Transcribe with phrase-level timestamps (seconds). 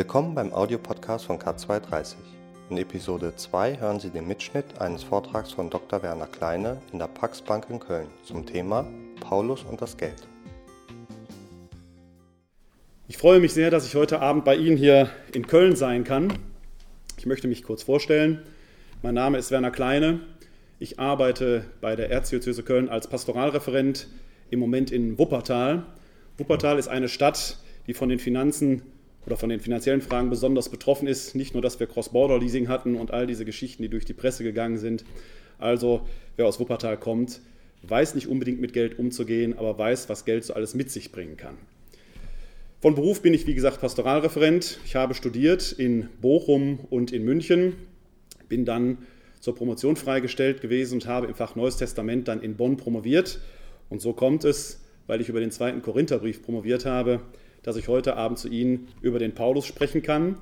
[0.00, 2.14] Willkommen beim Audiopodcast von K230.
[2.70, 6.02] In Episode 2 hören Sie den Mitschnitt eines Vortrags von Dr.
[6.02, 8.86] Werner Kleine in der Pax Bank in Köln zum Thema
[9.20, 10.26] Paulus und das Geld.
[13.08, 16.32] Ich freue mich sehr, dass ich heute Abend bei Ihnen hier in Köln sein kann.
[17.18, 18.42] Ich möchte mich kurz vorstellen.
[19.02, 20.20] Mein Name ist Werner Kleine.
[20.78, 24.08] Ich arbeite bei der Erzdiözese Köln als Pastoralreferent
[24.48, 25.84] im Moment in Wuppertal.
[26.38, 28.80] Wuppertal ist eine Stadt, die von den Finanzen
[29.26, 31.34] oder von den finanziellen Fragen besonders betroffen ist.
[31.34, 34.78] Nicht nur, dass wir Cross-Border-Leasing hatten und all diese Geschichten, die durch die Presse gegangen
[34.78, 35.04] sind.
[35.58, 36.06] Also,
[36.36, 37.40] wer aus Wuppertal kommt,
[37.82, 41.36] weiß nicht unbedingt mit Geld umzugehen, aber weiß, was Geld so alles mit sich bringen
[41.36, 41.56] kann.
[42.80, 44.78] Von Beruf bin ich, wie gesagt, Pastoralreferent.
[44.86, 47.74] Ich habe studiert in Bochum und in München,
[48.48, 48.98] bin dann
[49.38, 53.40] zur Promotion freigestellt gewesen und habe im Fach Neues Testament dann in Bonn promoviert.
[53.90, 57.20] Und so kommt es, weil ich über den zweiten Korintherbrief promoviert habe,
[57.62, 60.36] dass ich heute Abend zu Ihnen über den Paulus sprechen kann.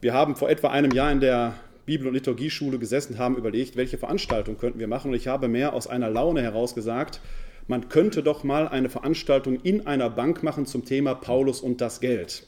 [0.00, 3.98] Wir haben vor etwa einem Jahr in der Bibel- und Liturgieschule gesessen, haben überlegt, welche
[3.98, 5.10] Veranstaltung könnten wir machen.
[5.10, 7.20] Und ich habe mehr aus einer Laune heraus gesagt,
[7.68, 12.00] man könnte doch mal eine Veranstaltung in einer Bank machen zum Thema Paulus und das
[12.00, 12.46] Geld.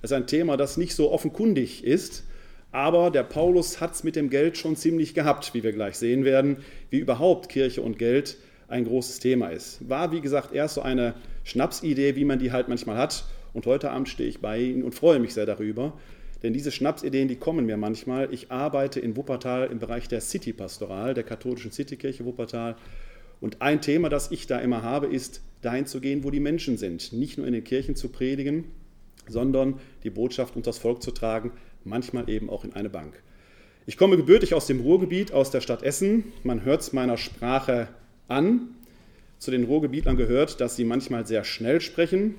[0.00, 2.24] Das ist ein Thema, das nicht so offenkundig ist,
[2.72, 6.24] aber der Paulus hat es mit dem Geld schon ziemlich gehabt, wie wir gleich sehen
[6.24, 6.58] werden,
[6.90, 8.36] wie überhaupt Kirche und Geld
[8.68, 9.88] ein großes Thema ist.
[9.88, 11.14] War, wie gesagt, erst so eine
[11.44, 13.24] Schnapsidee, wie man die halt manchmal hat.
[13.52, 15.94] Und heute Abend stehe ich bei Ihnen und freue mich sehr darüber.
[16.42, 18.32] Denn diese Schnapsideen, die kommen mir manchmal.
[18.32, 22.76] Ich arbeite in Wuppertal im Bereich der City-Pastoral, der katholischen Citykirche Wuppertal.
[23.40, 26.76] Und ein Thema, das ich da immer habe, ist, dahin zu gehen, wo die Menschen
[26.76, 27.12] sind.
[27.12, 28.64] Nicht nur in den Kirchen zu predigen,
[29.28, 31.52] sondern die Botschaft unter das Volk zu tragen,
[31.84, 33.22] manchmal eben auch in eine Bank.
[33.86, 36.24] Ich komme gebürtig aus dem Ruhrgebiet, aus der Stadt Essen.
[36.42, 37.88] Man hört es meiner Sprache
[38.28, 38.68] an.
[39.38, 42.34] Zu den Ruhrgebietlern gehört, dass sie manchmal sehr schnell sprechen.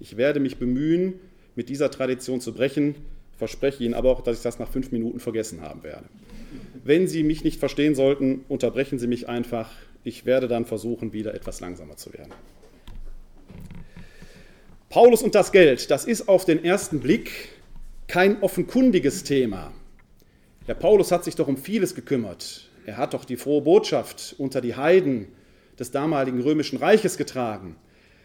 [0.00, 1.14] Ich werde mich bemühen,
[1.54, 2.94] mit dieser Tradition zu brechen,
[3.36, 6.04] verspreche Ihnen aber auch, dass ich das nach fünf Minuten vergessen haben werde.
[6.84, 9.70] Wenn Sie mich nicht verstehen sollten, unterbrechen Sie mich einfach.
[10.04, 12.32] Ich werde dann versuchen, wieder etwas langsamer zu werden.
[14.88, 17.30] Paulus und das Geld, das ist auf den ersten Blick
[18.08, 19.72] kein offenkundiges Thema.
[20.68, 22.68] Der Paulus hat sich doch um vieles gekümmert.
[22.86, 25.28] Er hat doch die frohe Botschaft unter die Heiden
[25.78, 27.76] des damaligen römischen Reiches getragen.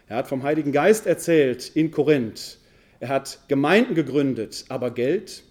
[0.07, 2.59] Er hat vom Heiligen Geist erzählt in Korinth.
[2.99, 5.43] Er hat Gemeinden gegründet, aber Geld?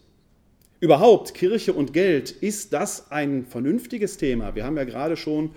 [0.81, 4.55] Überhaupt, Kirche und Geld, ist das ein vernünftiges Thema?
[4.55, 5.51] Wir haben ja gerade schon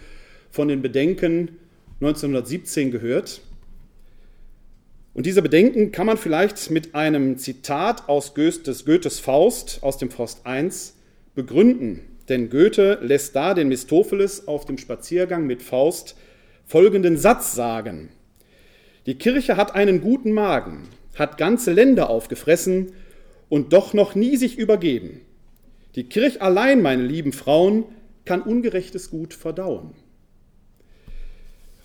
[0.50, 1.58] von den Bedenken
[2.02, 3.42] 1917 gehört.
[5.14, 10.44] Und diese Bedenken kann man vielleicht mit einem Zitat aus Goethes, Faust aus dem Faust
[10.48, 10.70] I
[11.36, 12.09] begründen.
[12.30, 16.16] Denn Goethe lässt da den Mistopheles auf dem Spaziergang mit Faust
[16.66, 18.10] folgenden Satz sagen.
[19.08, 22.92] Die Kirche hat einen guten Magen, hat ganze Länder aufgefressen
[23.50, 25.22] und doch noch nie sich übergeben.
[25.96, 27.86] Die Kirche allein, meine lieben Frauen,
[28.26, 29.96] kann ungerechtes Gut verdauen.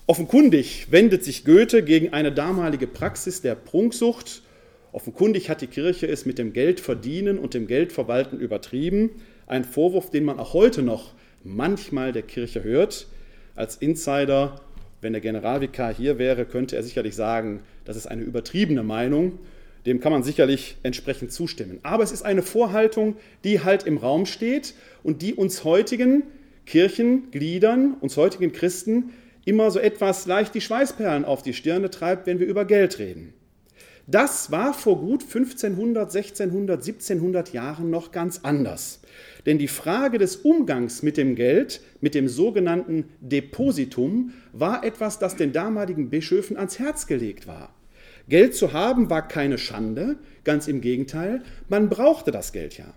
[0.05, 4.43] Offenkundig wendet sich Goethe gegen eine damalige Praxis der Prunksucht.
[4.91, 9.09] Offenkundig hat die Kirche es mit dem Geldverdienen und dem Geldverwalten übertrieben.
[9.47, 11.13] Ein Vorwurf, den man auch heute noch
[11.43, 13.07] manchmal der Kirche hört.
[13.55, 14.59] Als Insider
[15.05, 19.37] wenn der Generalvikar hier wäre, könnte er sicherlich sagen, das ist eine übertriebene Meinung.
[19.85, 21.79] Dem kann man sicherlich entsprechend zustimmen.
[21.83, 24.73] Aber es ist eine Vorhaltung, die halt im Raum steht
[25.03, 26.23] und die uns heutigen
[26.65, 29.11] Kirchengliedern, uns heutigen Christen
[29.45, 33.35] immer so etwas leicht die Schweißperlen auf die Stirne treibt, wenn wir über Geld reden.
[34.07, 38.99] Das war vor gut 1500, 1600, 1700 Jahren noch ganz anders.
[39.47, 45.35] Denn die Frage des Umgangs mit dem Geld, mit dem sogenannten Depositum, war etwas, das
[45.35, 47.73] den damaligen Bischöfen ans Herz gelegt war.
[48.29, 52.93] Geld zu haben war keine Schande, ganz im Gegenteil, man brauchte das Geld ja.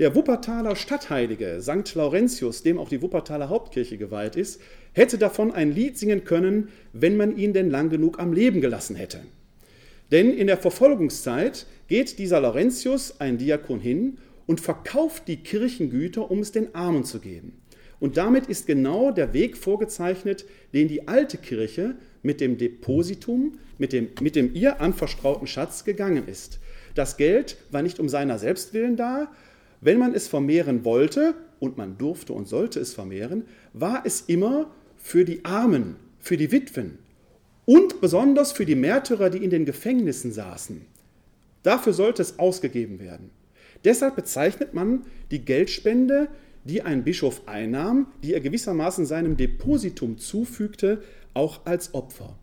[0.00, 1.94] Der Wuppertaler Stadtheilige St.
[1.94, 4.60] Laurentius, dem auch die Wuppertaler Hauptkirche geweiht ist,
[4.94, 8.96] hätte davon ein Lied singen können, wenn man ihn denn lang genug am Leben gelassen
[8.96, 9.20] hätte.
[10.12, 16.40] Denn in der Verfolgungszeit geht dieser Laurentius, ein Diakon, hin und verkauft die Kirchengüter, um
[16.40, 17.60] es den Armen zu geben.
[17.98, 20.44] Und damit ist genau der Weg vorgezeichnet,
[20.74, 26.28] den die alte Kirche mit dem Depositum, mit dem, mit dem ihr anvertrauten Schatz gegangen
[26.28, 26.60] ist.
[26.94, 29.32] Das Geld war nicht um seiner selbst willen da.
[29.80, 34.68] Wenn man es vermehren wollte, und man durfte und sollte es vermehren, war es immer
[34.96, 36.98] für die Armen, für die Witwen
[37.64, 40.84] und besonders für die Märtyrer, die in den Gefängnissen saßen.
[41.62, 43.30] Dafür sollte es ausgegeben werden.
[43.84, 46.28] Deshalb bezeichnet man die Geldspende,
[46.64, 51.02] die ein Bischof einnahm, die er gewissermaßen seinem Depositum zufügte,
[51.34, 52.36] auch als Opfer.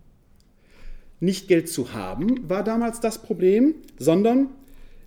[1.20, 4.50] Nicht Geld zu haben war damals das Problem, sondern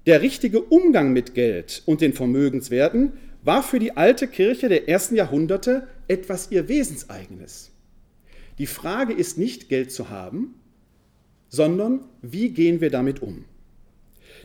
[0.04, 3.12] Der richtige Umgang mit Geld und den Vermögenswerten
[3.44, 7.71] war für die alte Kirche der ersten Jahrhunderte etwas ihr Wesenseigenes.
[8.58, 10.54] Die Frage ist nicht, Geld zu haben,
[11.48, 13.44] sondern wie gehen wir damit um?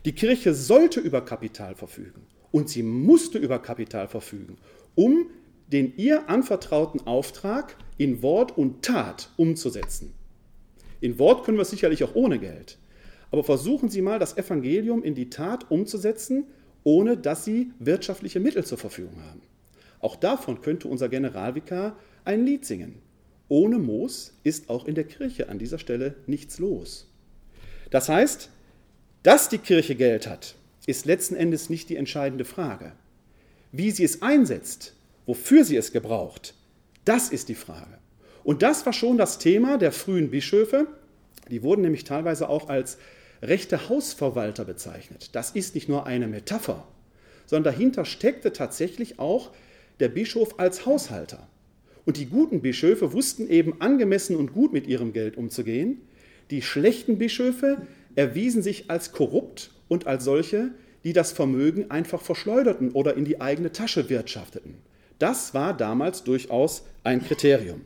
[0.04, 4.56] Die Kirche sollte über Kapital verfügen und sie musste über Kapital verfügen,
[4.94, 5.26] um
[5.68, 10.14] den ihr anvertrauten Auftrag in Wort und Tat umzusetzen.
[11.00, 12.78] In Wort können wir es sicherlich auch ohne Geld.
[13.30, 16.46] Aber versuchen Sie mal, das Evangelium in die Tat umzusetzen,
[16.82, 19.42] ohne dass Sie wirtschaftliche Mittel zur Verfügung haben.
[20.00, 23.02] Auch davon könnte unser Generalvikar ein Lied singen.
[23.48, 27.10] Ohne Moos ist auch in der Kirche an dieser Stelle nichts los.
[27.90, 28.50] Das heißt,
[29.22, 30.54] dass die Kirche Geld hat,
[30.86, 32.92] ist letzten Endes nicht die entscheidende Frage.
[33.72, 34.94] Wie sie es einsetzt,
[35.26, 36.54] wofür sie es gebraucht,
[37.04, 37.98] das ist die Frage.
[38.44, 40.86] Und das war schon das Thema der frühen Bischöfe.
[41.50, 42.98] Die wurden nämlich teilweise auch als
[43.42, 45.30] rechte Hausverwalter bezeichnet.
[45.34, 46.86] Das ist nicht nur eine Metapher,
[47.46, 49.50] sondern dahinter steckte tatsächlich auch
[50.00, 51.48] der Bischof als Haushalter.
[52.08, 56.00] Und die guten Bischöfe wussten eben angemessen und gut mit ihrem Geld umzugehen.
[56.50, 57.82] Die schlechten Bischöfe
[58.14, 60.70] erwiesen sich als korrupt und als solche,
[61.04, 64.76] die das Vermögen einfach verschleuderten oder in die eigene Tasche wirtschafteten.
[65.18, 67.82] Das war damals durchaus ein Kriterium.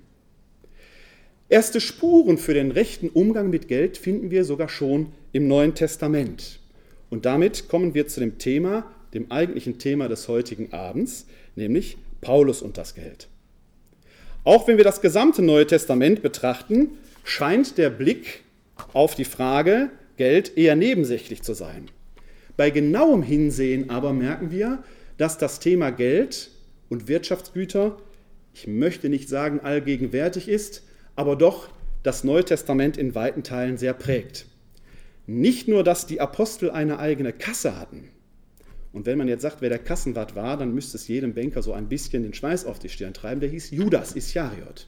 [1.49, 6.61] Erste Spuren für den rechten Umgang mit Geld finden wir sogar schon im Neuen Testament.
[7.11, 11.27] Und damit kommen wir zu dem Thema, dem eigentlichen Thema des heutigen Abends,
[11.57, 13.27] nämlich Paulus und das Geld.
[14.45, 18.43] Auch wenn wir das gesamte Neue Testament betrachten, scheint der Blick
[18.93, 21.89] auf die Frage Geld eher nebensächlich zu sein.
[22.57, 24.83] Bei genauem Hinsehen aber merken wir,
[25.17, 26.51] dass das Thema Geld
[26.89, 27.99] und Wirtschaftsgüter,
[28.53, 30.83] ich möchte nicht sagen allgegenwärtig ist,
[31.15, 31.69] aber doch
[32.03, 34.47] das Neue Testament in weiten Teilen sehr prägt.
[35.27, 38.12] Nicht nur, dass die Apostel eine eigene Kasse hatten.
[38.93, 41.73] Und wenn man jetzt sagt, wer der Kassenwart war, dann müsste es jedem Banker so
[41.73, 43.41] ein bisschen den Schweiß auf die Stirn treiben.
[43.41, 44.87] Der hieß Judas Ischariot.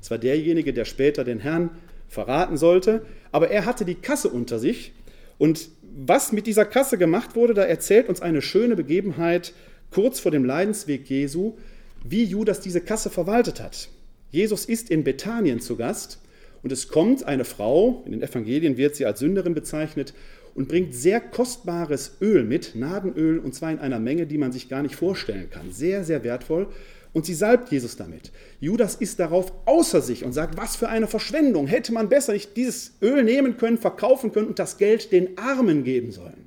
[0.00, 1.70] Es war derjenige, der später den Herrn
[2.08, 4.92] verraten sollte, aber er hatte die Kasse unter sich.
[5.38, 9.54] Und was mit dieser Kasse gemacht wurde, da erzählt uns eine schöne Begebenheit
[9.90, 11.56] kurz vor dem Leidensweg Jesu,
[12.04, 13.88] wie Judas diese Kasse verwaltet hat.
[14.30, 16.20] Jesus ist in Bethanien zu Gast
[16.62, 20.14] und es kommt eine Frau, in den Evangelien wird sie als Sünderin bezeichnet,
[20.60, 24.68] und bringt sehr kostbares Öl mit, Nadenöl, und zwar in einer Menge, die man sich
[24.68, 25.72] gar nicht vorstellen kann.
[25.72, 26.68] Sehr, sehr wertvoll.
[27.14, 28.30] Und sie salbt Jesus damit.
[28.60, 31.66] Judas ist darauf außer sich und sagt, was für eine Verschwendung.
[31.66, 35.82] Hätte man besser nicht dieses Öl nehmen können, verkaufen können und das Geld den Armen
[35.82, 36.46] geben sollen.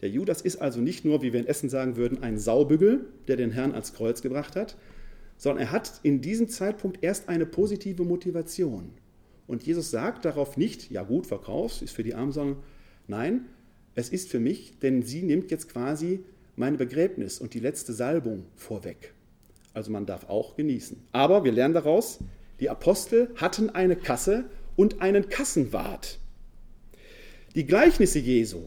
[0.00, 3.34] Der Judas ist also nicht nur, wie wir in Essen sagen würden, ein Saubügel, der
[3.34, 4.76] den Herrn ans Kreuz gebracht hat,
[5.38, 8.92] sondern er hat in diesem Zeitpunkt erst eine positive Motivation.
[9.48, 12.58] Und Jesus sagt darauf nicht, ja gut, verkaufst, ist für die Armen, sondern
[13.06, 13.46] nein,
[13.94, 16.24] es ist für mich, denn sie nimmt jetzt quasi
[16.56, 19.14] meine Begräbnis und die letzte Salbung vorweg.
[19.72, 20.96] Also man darf auch genießen.
[21.12, 22.18] Aber wir lernen daraus,
[22.60, 24.44] die Apostel hatten eine Kasse
[24.76, 26.18] und einen Kassenwart.
[27.54, 28.62] Die Gleichnisse Jesu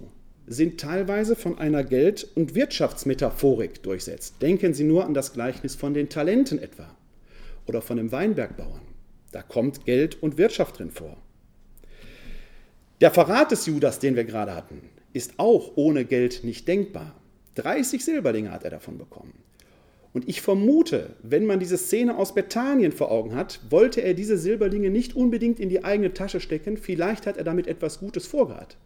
[0.45, 4.41] sind teilweise von einer Geld- und Wirtschaftsmetaphorik durchsetzt.
[4.41, 6.95] Denken Sie nur an das Gleichnis von den Talenten etwa
[7.65, 8.81] oder von dem Weinbergbauern.
[9.33, 11.17] Da kommt Geld und Wirtschaft drin vor.
[13.01, 14.81] Der Verrat des Judas, den wir gerade hatten,
[15.13, 17.15] ist auch ohne Geld nicht denkbar.
[17.55, 19.33] 30 Silberlinge hat er davon bekommen.
[20.13, 24.37] Und ich vermute, wenn man diese Szene aus Bethanien vor Augen hat, wollte er diese
[24.37, 26.77] Silberlinge nicht unbedingt in die eigene Tasche stecken.
[26.77, 28.77] Vielleicht hat er damit etwas Gutes vorgehabt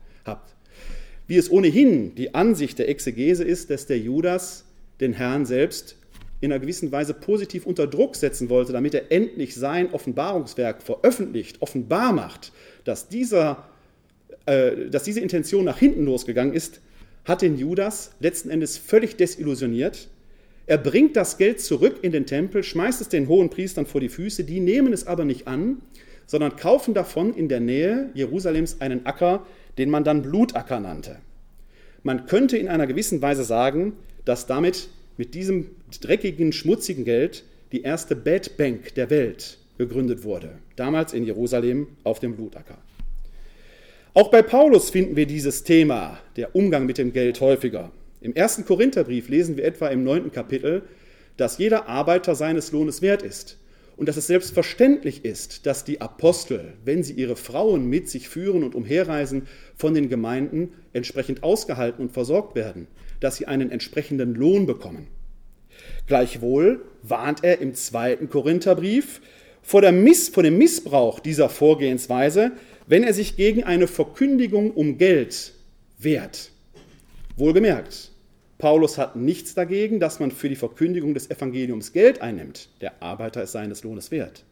[1.31, 4.65] wie es ohnehin die Ansicht der Exegese ist, dass der Judas
[4.99, 5.95] den Herrn selbst
[6.41, 11.61] in einer gewissen Weise positiv unter Druck setzen wollte, damit er endlich sein Offenbarungswerk veröffentlicht,
[11.61, 12.51] offenbar macht,
[12.83, 13.63] dass, dieser,
[14.45, 16.81] äh, dass diese Intention nach hinten losgegangen ist,
[17.25, 20.07] hat den Judas letzten Endes völlig desillusioniert.
[20.65, 24.09] Er bringt das Geld zurück in den Tempel, schmeißt es den hohen Priestern vor die
[24.09, 25.81] Füße, die nehmen es aber nicht an,
[26.25, 29.45] sondern kaufen davon in der Nähe Jerusalems einen Acker,
[29.77, 31.17] den man dann Blutacker nannte.
[32.03, 33.93] Man könnte in einer gewissen Weise sagen,
[34.25, 35.71] dass damit mit diesem
[36.01, 42.19] dreckigen, schmutzigen Geld die erste Bad Bank der Welt gegründet wurde, damals in Jerusalem auf
[42.19, 42.77] dem Blutacker.
[44.13, 47.91] Auch bei Paulus finden wir dieses Thema, der Umgang mit dem Geld, häufiger.
[48.19, 50.83] Im ersten Korintherbrief lesen wir etwa im neunten Kapitel,
[51.37, 53.57] dass jeder Arbeiter seines Lohnes wert ist
[53.95, 58.63] und dass es selbstverständlich ist, dass die Apostel, wenn sie ihre Frauen mit sich führen
[58.65, 62.87] und umherreisen, von den Gemeinden entsprechend ausgehalten und versorgt werden,
[63.21, 65.07] dass sie einen entsprechenden Lohn bekommen.
[66.07, 69.21] Gleichwohl warnt er im zweiten Korintherbrief
[69.61, 72.51] vor, Miss, vor dem Missbrauch dieser Vorgehensweise,
[72.91, 75.53] wenn er sich gegen eine Verkündigung um Geld
[75.97, 76.51] wehrt.
[77.37, 78.11] Wohlgemerkt,
[78.57, 82.67] Paulus hat nichts dagegen, dass man für die Verkündigung des Evangeliums Geld einnimmt.
[82.81, 84.43] Der Arbeiter ist seines Lohnes wert.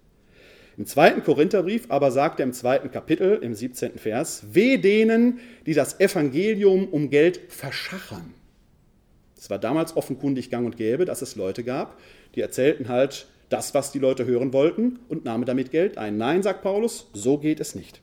[0.78, 3.98] Im zweiten Korintherbrief aber sagt er im zweiten Kapitel, im 17.
[3.98, 8.34] Vers, weh denen, die das Evangelium um Geld verschachern.
[9.38, 12.00] Es war damals offenkundig gang und gäbe, dass es Leute gab,
[12.36, 16.16] die erzählten halt das, was die Leute hören wollten und nahmen damit Geld ein.
[16.16, 18.00] Nein, sagt Paulus, so geht es nicht.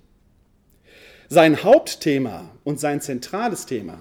[1.29, 4.01] Sein Hauptthema und sein zentrales Thema,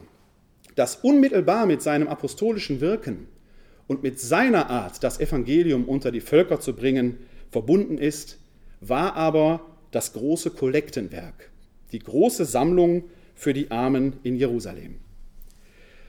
[0.75, 3.25] das unmittelbar mit seinem apostolischen Wirken
[3.87, 7.17] und mit seiner Art, das Evangelium unter die Völker zu bringen,
[7.49, 8.37] verbunden ist,
[8.79, 11.49] war aber das große Kollektenwerk,
[11.91, 14.97] die große Sammlung für die Armen in Jerusalem.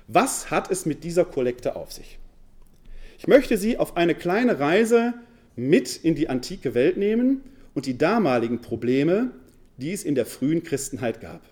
[0.09, 2.19] Was hat es mit dieser Kollekte auf sich?
[3.19, 5.15] Ich möchte Sie auf eine kleine Reise
[5.57, 7.41] mit in die antike Welt nehmen
[7.75, 9.31] und die damaligen Probleme,
[9.77, 11.43] die es in der frühen Christenheit gab.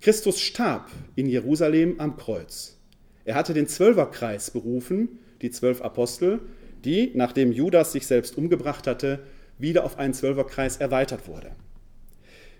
[0.00, 2.76] Christus starb in Jerusalem am Kreuz.
[3.24, 6.40] Er hatte den Zwölferkreis berufen, die zwölf Apostel,
[6.84, 9.20] die, nachdem Judas sich selbst umgebracht hatte,
[9.58, 11.52] wieder auf einen Zwölferkreis erweitert wurde.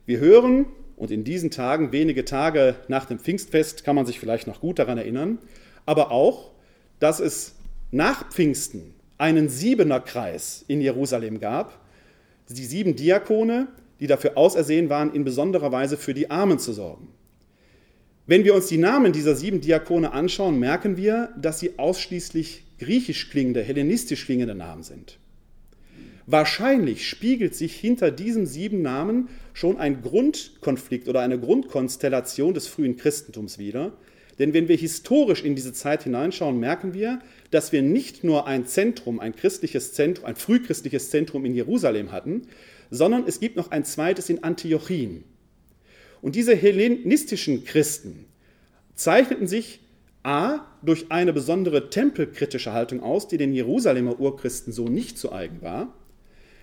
[0.07, 4.47] Wir hören, und in diesen Tagen, wenige Tage nach dem Pfingstfest, kann man sich vielleicht
[4.47, 5.39] noch gut daran erinnern,
[5.85, 6.53] aber auch,
[7.01, 7.57] dass es
[7.91, 11.81] nach Pfingsten einen Siebenerkreis in Jerusalem gab,
[12.49, 13.69] die sieben Diakone,
[14.03, 17.07] die dafür ausersehen waren, in besonderer Weise für die Armen zu sorgen.
[18.27, 23.31] Wenn wir uns die Namen dieser sieben Diakone anschauen, merken wir, dass sie ausschließlich griechisch
[23.31, 25.21] klingende, hellenistisch klingende Namen sind.
[26.27, 32.97] Wahrscheinlich spiegelt sich hinter diesen sieben Namen schon ein Grundkonflikt oder eine Grundkonstellation des frühen
[32.97, 33.93] Christentums wieder.
[34.41, 37.21] Denn wenn wir historisch in diese Zeit hineinschauen, merken wir,
[37.53, 42.49] dass wir nicht nur ein Zentrum, ein christliches Zentrum, ein frühchristliches Zentrum in Jerusalem hatten,
[42.93, 45.25] sondern es gibt noch ein zweites in Antiochien.
[46.21, 48.27] Und diese hellenistischen Christen
[48.95, 49.81] zeichneten sich
[50.23, 55.63] a durch eine besondere tempelkritische Haltung aus, die den Jerusalemer Urchristen so nicht zu eigen
[55.63, 55.95] war,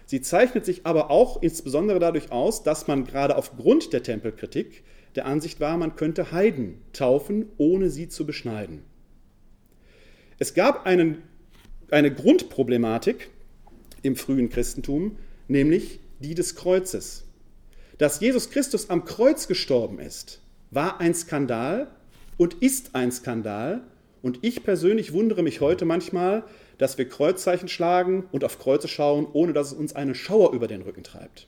[0.10, 4.84] Sie zeichnet sich aber auch insbesondere dadurch aus, dass man gerade aufgrund der Tempelkritik
[5.14, 8.82] der Ansicht war, man könnte Heiden taufen, ohne sie zu beschneiden.
[10.40, 11.20] Es gab einen,
[11.92, 13.30] eine Grundproblematik
[14.02, 15.18] im frühen Christentum,
[15.48, 17.24] nämlich die des Kreuzes.
[17.98, 21.88] Dass Jesus Christus am Kreuz gestorben ist, war ein Skandal
[22.38, 23.82] und ist ein Skandal.
[24.22, 26.44] Und ich persönlich wundere mich heute manchmal,
[26.78, 30.68] dass wir Kreuzzeichen schlagen und auf Kreuze schauen, ohne dass es uns einen Schauer über
[30.68, 31.48] den Rücken treibt.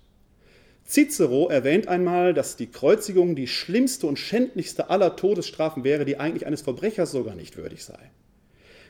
[0.85, 6.45] Cicero erwähnt einmal, dass die Kreuzigung die schlimmste und schändlichste aller Todesstrafen wäre, die eigentlich
[6.45, 8.11] eines Verbrechers sogar nicht würdig sei.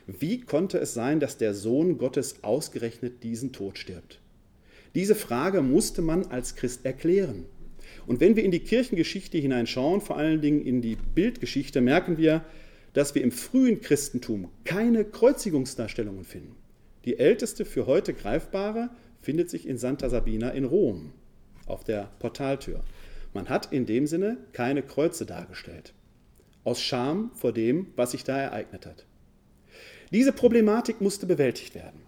[0.06, 4.21] Wie konnte es sein, dass der Sohn Gottes ausgerechnet diesen Tod stirbt?
[4.94, 7.46] Diese Frage musste man als Christ erklären.
[8.06, 12.44] Und wenn wir in die Kirchengeschichte hineinschauen, vor allen Dingen in die Bildgeschichte, merken wir,
[12.92, 16.56] dass wir im frühen Christentum keine Kreuzigungsdarstellungen finden.
[17.04, 21.12] Die älteste für heute greifbare findet sich in Santa Sabina in Rom
[21.66, 22.82] auf der Portaltür.
[23.32, 25.94] Man hat in dem Sinne keine Kreuze dargestellt.
[26.64, 29.06] Aus Scham vor dem, was sich da ereignet hat.
[30.12, 32.01] Diese Problematik musste bewältigt werden.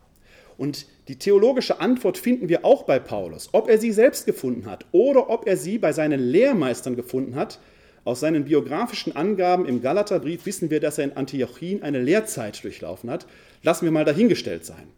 [0.57, 3.49] Und die theologische Antwort finden wir auch bei Paulus.
[3.53, 7.59] Ob er sie selbst gefunden hat oder ob er sie bei seinen Lehrmeistern gefunden hat,
[8.05, 13.11] aus seinen biografischen Angaben im Galaterbrief wissen wir, dass er in Antiochien eine Lehrzeit durchlaufen
[13.11, 13.27] hat.
[13.63, 14.89] Lassen wir mal dahingestellt sein.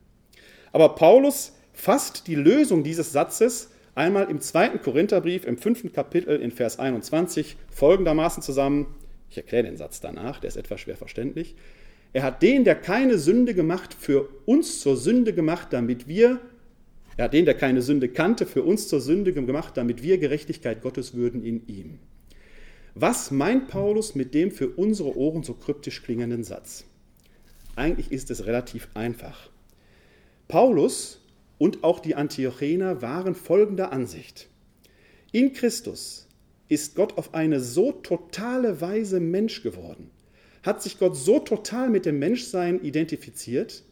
[0.72, 6.50] Aber Paulus fasst die Lösung dieses Satzes einmal im zweiten Korintherbrief im fünften Kapitel in
[6.50, 8.86] Vers 21 folgendermaßen zusammen.
[9.30, 11.54] Ich erkläre den Satz danach, der ist etwas schwer verständlich.
[12.16, 16.40] Er hat den, der keine Sünde gemacht, für uns zur Sünde gemacht, damit wir,
[17.18, 20.80] er hat den, der keine Sünde kannte, für uns zur Sünde gemacht, damit wir Gerechtigkeit
[20.80, 21.98] Gottes würden in ihm.
[22.94, 26.86] Was meint Paulus mit dem für unsere Ohren so kryptisch klingenden Satz?
[27.74, 29.50] Eigentlich ist es relativ einfach.
[30.48, 31.20] Paulus
[31.58, 34.48] und auch die Antiochener waren folgender Ansicht.
[35.32, 36.28] In Christus
[36.68, 40.10] ist Gott auf eine so totale Weise Mensch geworden,
[40.66, 43.82] hat sich Gott so total mit dem Menschsein identifiziert,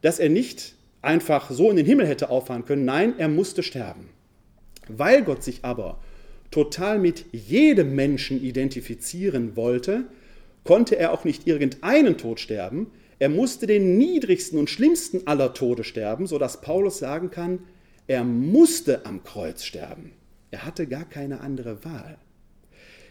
[0.00, 2.84] dass er nicht einfach so in den Himmel hätte auffahren können.
[2.84, 4.08] Nein, er musste sterben.
[4.88, 6.00] Weil Gott sich aber
[6.50, 10.04] total mit jedem Menschen identifizieren wollte,
[10.64, 15.84] konnte er auch nicht irgendeinen Tod sterben, er musste den niedrigsten und schlimmsten aller Tode
[15.84, 17.60] sterben, sodass Paulus sagen kann,
[18.06, 20.12] er musste am Kreuz sterben.
[20.50, 22.18] Er hatte gar keine andere Wahl.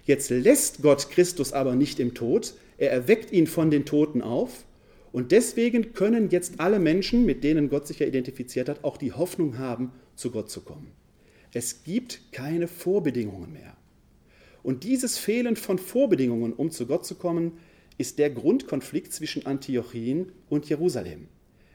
[0.03, 4.65] Jetzt lässt Gott Christus aber nicht im Tod, er erweckt ihn von den Toten auf
[5.11, 9.11] und deswegen können jetzt alle Menschen, mit denen Gott sich ja identifiziert hat, auch die
[9.11, 10.91] Hoffnung haben, zu Gott zu kommen.
[11.53, 13.75] Es gibt keine Vorbedingungen mehr.
[14.63, 17.57] Und dieses Fehlen von Vorbedingungen, um zu Gott zu kommen,
[17.97, 21.27] ist der Grundkonflikt zwischen Antiochien und Jerusalem.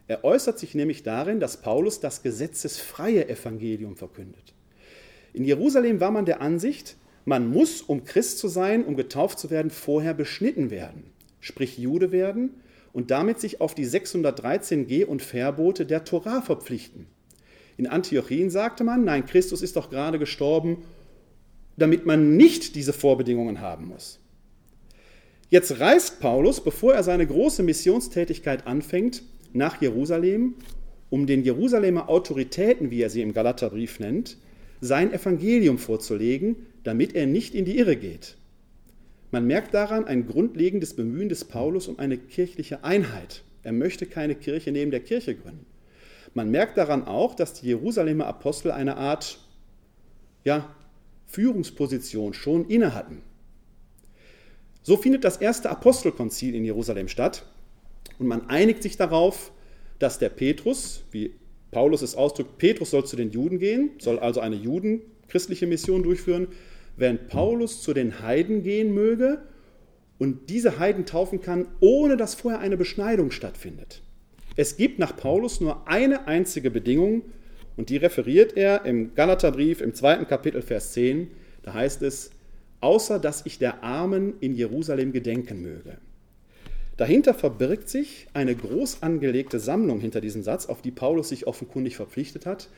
[0.07, 4.55] Er äußert sich nämlich darin, dass Paulus das gesetzesfreie Evangelium verkündet.
[5.33, 9.51] In Jerusalem war man der Ansicht, man muss, um Christ zu sein, um getauft zu
[9.51, 11.05] werden, vorher beschnitten werden,
[11.41, 12.51] sprich Jude werden
[12.93, 17.07] und damit sich auf die 613 Geh- und Verbote der Torah verpflichten.
[17.77, 20.85] In Antiochien sagte man, nein, Christus ist doch gerade gestorben,
[21.77, 24.21] damit man nicht diese Vorbedingungen haben muss.
[25.51, 30.55] Jetzt reist Paulus, bevor er seine große Missionstätigkeit anfängt, nach Jerusalem,
[31.11, 34.37] um den Jerusalemer Autoritäten, wie er sie im Galaterbrief nennt,
[34.81, 38.37] sein Evangelium vorzulegen, damit er nicht in die Irre geht.
[39.31, 43.43] Man merkt daran ein grundlegendes Bemühen des Paulus um eine kirchliche Einheit.
[43.65, 45.67] Er möchte keine Kirche neben der Kirche gründen.
[46.35, 49.39] Man merkt daran auch, dass die Jerusalemer Apostel eine Art
[50.45, 50.75] ja,
[51.27, 53.23] Führungsposition schon inne hatten.
[54.83, 57.47] So findet das erste Apostelkonzil in Jerusalem statt
[58.19, 59.51] und man einigt sich darauf,
[59.99, 61.35] dass der Petrus, wie
[61.71, 66.49] Paulus es ausdrückt, Petrus soll zu den Juden gehen, soll also eine judenchristliche Mission durchführen,
[66.97, 69.43] während Paulus zu den Heiden gehen möge
[70.19, 74.03] und diese Heiden taufen kann, ohne dass vorher eine Beschneidung stattfindet.
[74.57, 77.23] Es gibt nach Paulus nur eine einzige Bedingung
[77.77, 81.29] und die referiert er im Galaterbrief im zweiten Kapitel, Vers 10.
[81.63, 82.31] Da heißt es,
[82.81, 85.99] außer dass ich der Armen in Jerusalem gedenken möge.
[86.97, 91.97] Dahinter verbirgt sich eine groß angelegte Sammlung hinter diesem Satz, auf die Paulus sich offenkundig
[91.97, 92.69] verpflichtet hat,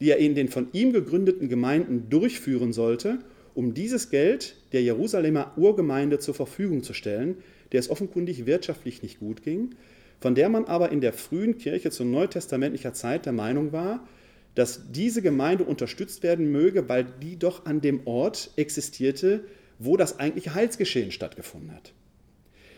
[0.00, 3.18] die er in den von ihm gegründeten Gemeinden durchführen sollte,
[3.58, 7.38] um dieses Geld der Jerusalemer Urgemeinde zur Verfügung zu stellen,
[7.72, 9.74] der es offenkundig wirtschaftlich nicht gut ging,
[10.20, 14.06] von der man aber in der frühen Kirche zu neutestamentlicher Zeit der Meinung war,
[14.54, 19.42] dass diese Gemeinde unterstützt werden möge, weil die doch an dem Ort existierte,
[19.80, 21.92] wo das eigentliche Heilsgeschehen stattgefunden hat.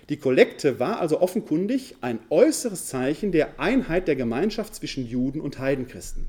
[0.09, 5.59] Die Kollekte war also offenkundig ein äußeres Zeichen der Einheit der Gemeinschaft zwischen Juden und
[5.59, 6.25] Heidenchristen.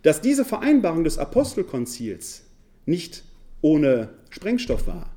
[0.00, 2.46] Dass diese Vereinbarung des Apostelkonzils
[2.86, 3.24] nicht
[3.60, 5.14] ohne Sprengstoff war,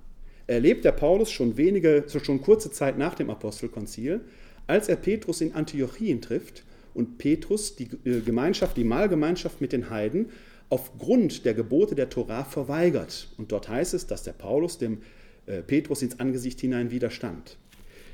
[0.48, 4.22] erlebt der Paulus schon wenige, schon kurze Zeit nach dem Apostelkonzil,
[4.68, 9.90] als er Petrus in Antiochien trifft und Petrus die äh, Gemeinschaft, die Mahlgemeinschaft mit den
[9.90, 10.30] Heiden
[10.70, 13.30] aufgrund der Gebote der Tora verweigert.
[13.38, 15.00] Und dort heißt es, dass der Paulus dem
[15.46, 17.58] äh, Petrus ins Angesicht hinein widerstand.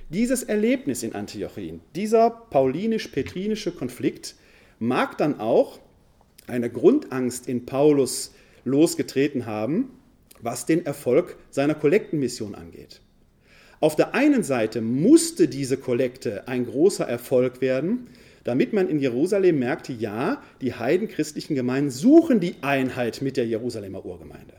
[0.09, 4.35] Dieses Erlebnis in Antiochien, dieser paulinisch-petrinische Konflikt,
[4.77, 5.79] mag dann auch
[6.47, 8.33] eine Grundangst in Paulus
[8.65, 9.89] losgetreten haben,
[10.41, 13.01] was den Erfolg seiner Kollektenmission angeht.
[13.79, 18.07] Auf der einen Seite musste diese Kollekte ein großer Erfolg werden,
[18.43, 24.05] damit man in Jerusalem merkte, ja, die heidenchristlichen Gemeinden suchen die Einheit mit der Jerusalemer
[24.05, 24.53] Urgemeinde.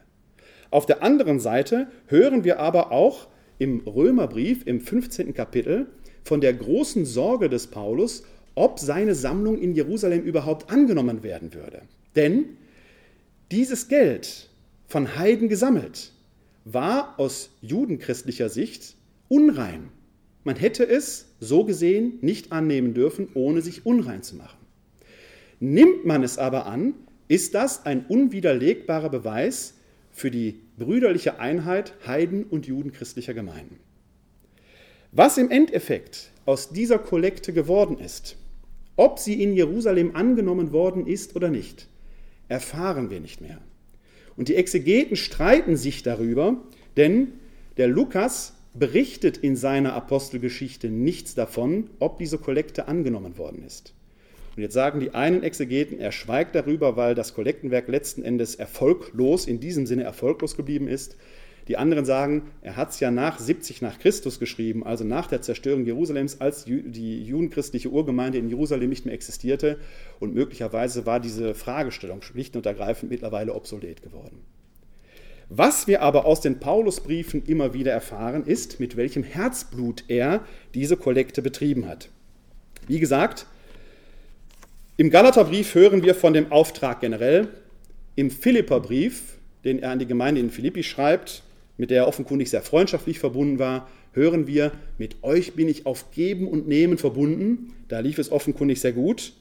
[0.70, 5.32] Auf der anderen Seite hören wir aber auch im Römerbrief im 15.
[5.32, 5.86] Kapitel
[6.22, 11.82] von der großen Sorge des Paulus, ob seine Sammlung in Jerusalem überhaupt angenommen werden würde.
[12.16, 12.56] Denn
[13.52, 14.45] dieses Geld
[14.86, 16.12] von Heiden gesammelt
[16.64, 18.96] war aus judenchristlicher Sicht
[19.28, 19.88] unrein.
[20.44, 24.58] Man hätte es, so gesehen, nicht annehmen dürfen, ohne sich unrein zu machen.
[25.58, 26.94] Nimmt man es aber an,
[27.28, 29.74] ist das ein unwiderlegbarer Beweis
[30.12, 33.78] für die brüderliche Einheit Heiden- und judenchristlicher Gemeinden.
[35.12, 38.36] Was im Endeffekt aus dieser Kollekte geworden ist,
[38.96, 41.88] ob sie in Jerusalem angenommen worden ist oder nicht,
[42.48, 43.58] erfahren wir nicht mehr.
[44.36, 46.56] Und die Exegeten streiten sich darüber,
[46.96, 47.32] denn
[47.76, 53.94] der Lukas berichtet in seiner Apostelgeschichte nichts davon, ob diese Kollekte angenommen worden ist.
[54.56, 59.46] Und jetzt sagen die einen Exegeten, er schweigt darüber, weil das Kollektenwerk letzten Endes erfolglos,
[59.46, 61.16] in diesem Sinne erfolglos geblieben ist.
[61.68, 65.42] Die anderen sagen, er hat es ja nach 70 nach Christus geschrieben, also nach der
[65.42, 69.78] Zerstörung Jerusalems, als die judenchristliche Urgemeinde in Jerusalem nicht mehr existierte.
[70.20, 74.44] Und möglicherweise war diese Fragestellung schlicht und ergreifend mittlerweile obsolet geworden.
[75.48, 80.96] Was wir aber aus den Paulusbriefen immer wieder erfahren, ist, mit welchem Herzblut er diese
[80.96, 82.10] Kollekte betrieben hat.
[82.86, 83.46] Wie gesagt,
[84.96, 87.48] im Galaterbrief hören wir von dem Auftrag generell.
[88.14, 91.42] Im Philipperbrief, den er an die Gemeinde in Philippi schreibt,
[91.76, 96.10] mit der er offenkundig sehr freundschaftlich verbunden war, hören wir, mit euch bin ich auf
[96.10, 97.74] Geben und Nehmen verbunden.
[97.88, 99.34] Da lief es offenkundig sehr gut.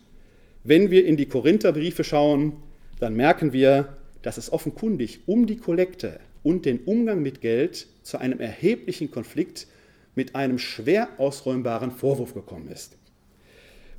[0.63, 2.53] Wenn wir in die Korintherbriefe schauen,
[2.99, 8.17] dann merken wir, dass es offenkundig um die Kollekte und den Umgang mit Geld zu
[8.17, 9.67] einem erheblichen Konflikt
[10.15, 12.97] mit einem schwer ausräumbaren Vorwurf gekommen ist.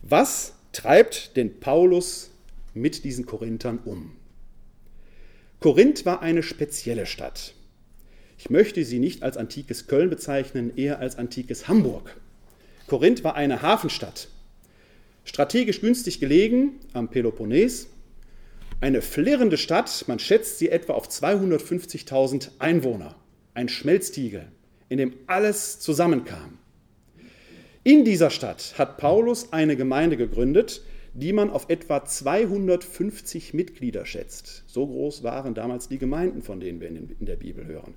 [0.03, 2.31] Was treibt den Paulus
[2.75, 4.13] mit diesen Korinthern um?
[5.61, 7.56] Korinth war eine spezielle Stadt.
[8.39, 12.17] Ich möchte sie nicht als antikes Köln bezeichnen, eher als antikes Hamburg.
[12.87, 14.29] Korinth war eine Hafenstadt,
[15.25, 17.89] strategisch günstig gelegen am Peloponnes,
[18.81, 23.17] eine flirrende Stadt, man schätzt sie etwa auf 250.000 Einwohner,
[23.55, 24.49] ein Schmelztiegel,
[24.91, 26.59] in dem alles zusammenkam.
[27.85, 30.83] In dieser Stadt hat Paulus eine Gemeinde gegründet,
[31.15, 34.65] die man auf etwa 250 Mitglieder schätzt.
[34.67, 37.95] So groß waren damals die Gemeinden, von denen wir in der Bibel hören.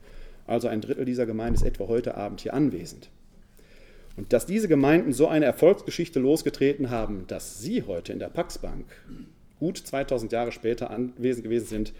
[0.50, 3.10] Also ein Drittel dieser Gemeinde ist etwa heute Abend hier anwesend.
[4.18, 8.86] Und dass diese Gemeinden so eine Erfolgsgeschichte losgetreten haben, dass sie heute in der Paxbank
[9.60, 11.94] gut 2000 Jahre später anwesend gewesen sind,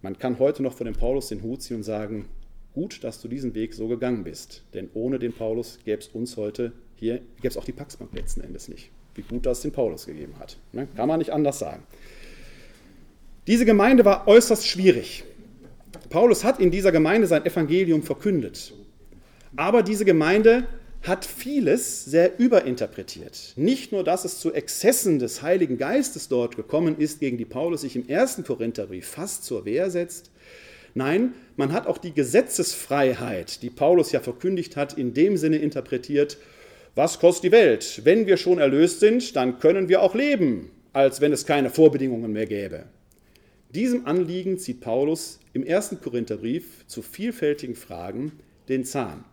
[0.00, 2.26] man kann heute noch vor dem Paulus den Hut ziehen und sagen,
[2.74, 4.62] gut, dass du diesen Weg so gegangen bist.
[4.74, 8.42] Denn ohne den Paulus gäbe es uns heute hier, gäbe es auch die Paxbank letzten
[8.42, 10.56] Endes nicht wie gut das den Paulus gegeben hat.
[10.72, 10.88] Ne?
[10.96, 11.82] Kann man nicht anders sagen.
[13.46, 15.24] Diese Gemeinde war äußerst schwierig.
[16.14, 18.72] Paulus hat in dieser Gemeinde sein Evangelium verkündet.
[19.56, 20.68] Aber diese Gemeinde
[21.02, 23.54] hat vieles sehr überinterpretiert.
[23.56, 27.80] Nicht nur, dass es zu Exzessen des Heiligen Geistes dort gekommen ist, gegen die Paulus
[27.80, 30.30] sich im ersten Korintherbrief fast zur Wehr setzt.
[30.94, 36.38] Nein, man hat auch die Gesetzesfreiheit, die Paulus ja verkündigt hat, in dem Sinne interpretiert,
[36.94, 38.02] was kostet die Welt?
[38.04, 42.32] Wenn wir schon erlöst sind, dann können wir auch leben, als wenn es keine Vorbedingungen
[42.32, 42.84] mehr gäbe.
[43.74, 48.32] Diesem Anliegen zieht Paulus im ersten Korintherbrief zu vielfältigen Fragen
[48.68, 49.24] den Zahn.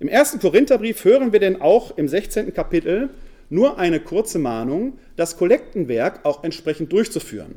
[0.00, 2.54] Im ersten Korintherbrief hören wir denn auch im 16.
[2.54, 3.10] Kapitel
[3.50, 7.56] nur eine kurze Mahnung, das Kollektenwerk auch entsprechend durchzuführen.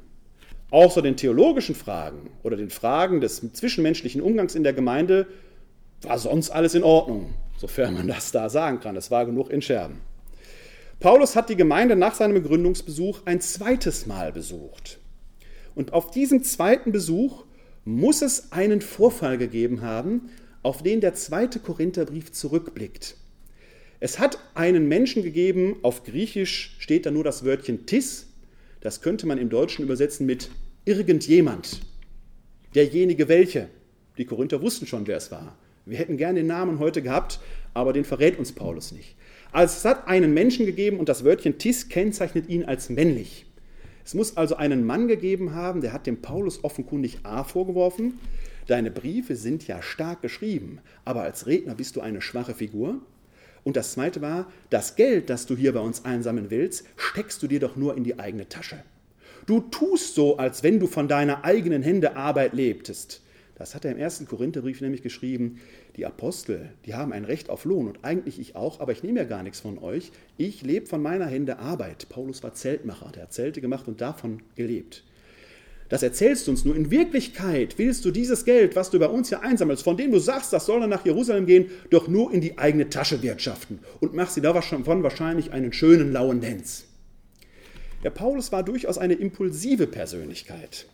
[0.72, 5.28] Außer den theologischen Fragen oder den Fragen des zwischenmenschlichen Umgangs in der Gemeinde
[6.02, 8.96] war sonst alles in Ordnung sofern man das da sagen kann.
[8.98, 10.02] Es war genug in Scherben.
[11.00, 15.00] Paulus hat die Gemeinde nach seinem Gründungsbesuch ein zweites Mal besucht.
[15.76, 17.46] Und auf diesem zweiten Besuch
[17.86, 20.30] muss es einen Vorfall gegeben haben,
[20.64, 23.16] auf den der zweite Korintherbrief zurückblickt.
[24.00, 28.28] Es hat einen Menschen gegeben, auf Griechisch steht da nur das Wörtchen tis,
[28.80, 30.50] das könnte man im Deutschen übersetzen mit
[30.86, 31.82] irgendjemand,
[32.74, 33.70] derjenige welche.
[34.18, 35.56] Die Korinther wussten schon, wer es war.
[35.86, 37.40] Wir hätten gerne den Namen heute gehabt,
[37.74, 39.16] aber den verrät uns Paulus nicht.
[39.52, 43.46] Also es hat einen Menschen gegeben und das Wörtchen tis kennzeichnet ihn als männlich.
[44.06, 48.20] Es muss also einen Mann gegeben haben, der hat dem Paulus offenkundig A vorgeworfen,
[48.68, 53.02] deine Briefe sind ja stark geschrieben, aber als Redner bist du eine schwache Figur.
[53.64, 57.48] Und das zweite war, das Geld, das du hier bei uns einsammeln willst, steckst du
[57.48, 58.84] dir doch nur in die eigene Tasche.
[59.46, 63.22] Du tust so, als wenn du von deiner eigenen Hände Arbeit lebtest.
[63.56, 65.60] Das hat er im ersten Korintherbrief nämlich geschrieben.
[66.02, 69.20] Die Apostel, die haben ein Recht auf Lohn und eigentlich ich auch, aber ich nehme
[69.20, 70.12] ja gar nichts von euch.
[70.36, 72.10] Ich lebe von meiner Hände Arbeit.
[72.10, 75.04] Paulus war Zeltmacher, der hat Zelte gemacht und davon gelebt.
[75.90, 76.76] Das erzählst du uns nur.
[76.76, 80.18] In Wirklichkeit willst du dieses Geld, was du bei uns hier einsammelst, von dem du
[80.18, 84.16] sagst, das soll dann nach Jerusalem gehen, doch nur in die eigene Tasche wirtschaften und
[84.16, 86.86] machst dir davon wahrscheinlich einen schönen lauen Lenz.
[88.04, 90.88] Der Paulus war durchaus eine impulsive Persönlichkeit.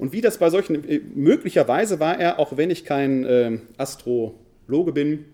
[0.00, 4.92] Und wie das bei solchen, äh, möglicherweise war er, auch wenn ich kein äh, Astrologe
[4.92, 5.26] bin,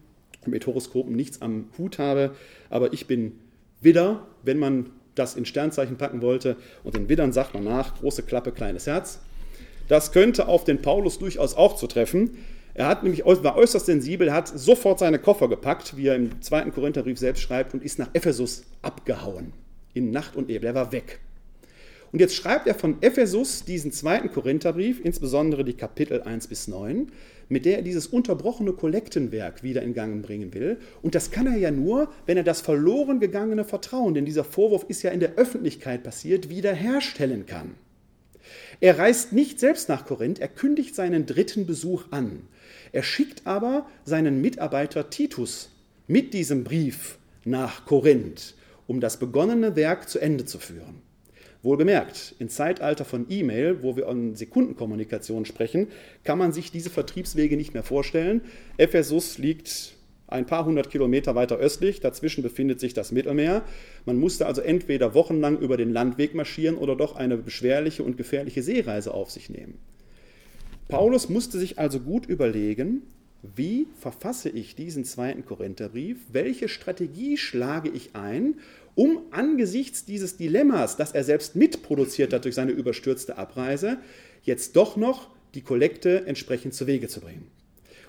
[0.45, 2.33] mit Horoskopen nichts am Hut habe,
[2.69, 3.39] aber ich bin
[3.81, 6.57] Widder, wenn man das in Sternzeichen packen wollte.
[6.83, 9.21] Und den Widdern sagt man nach, große Klappe, kleines Herz.
[9.87, 12.39] Das könnte auf den Paulus durchaus auch zutreffen.
[12.75, 16.73] Er hat nämlich, war äußerst sensibel, hat sofort seine Koffer gepackt, wie er im zweiten
[16.73, 19.53] Korintherbrief selbst schreibt, und ist nach Ephesus abgehauen.
[19.95, 20.67] In Nacht und Nebel.
[20.67, 21.21] Er war weg.
[22.13, 27.11] Und jetzt schreibt er von Ephesus diesen zweiten Korintherbrief, insbesondere die Kapitel 1 bis 9,
[27.49, 30.79] mit der er dieses unterbrochene Kollektenwerk wieder in Gang bringen will.
[31.03, 34.85] Und das kann er ja nur, wenn er das verloren gegangene Vertrauen, denn dieser Vorwurf
[34.89, 37.75] ist ja in der Öffentlichkeit passiert, wiederherstellen kann.
[38.81, 42.43] Er reist nicht selbst nach Korinth, er kündigt seinen dritten Besuch an.
[42.93, 45.71] Er schickt aber seinen Mitarbeiter Titus
[46.07, 48.55] mit diesem Brief nach Korinth,
[48.87, 51.06] um das begonnene Werk zu Ende zu führen.
[51.67, 55.89] Wohlgemerkt, im Zeitalter von E-Mail, wo wir an Sekundenkommunikation sprechen,
[56.25, 58.41] kann man sich diese Vertriebswege nicht mehr vorstellen.
[58.79, 59.97] Ephesus liegt
[60.29, 63.63] ein paar hundert Kilometer weiter östlich, dazwischen befindet sich das Mittelmeer.
[64.07, 68.63] Man musste also entweder wochenlang über den Landweg marschieren oder doch eine beschwerliche und gefährliche
[68.63, 69.79] Seereise auf sich nehmen.
[70.89, 73.03] Paulus musste sich also gut überlegen,
[73.55, 78.55] wie verfasse ich diesen zweiten Korintherbrief, welche Strategie schlage ich ein,
[78.97, 83.99] um angesichts dieses Dilemmas, das er selbst mitproduziert hat durch seine überstürzte Abreise,
[84.43, 87.47] jetzt doch noch die Kollekte entsprechend zu Wege zu bringen.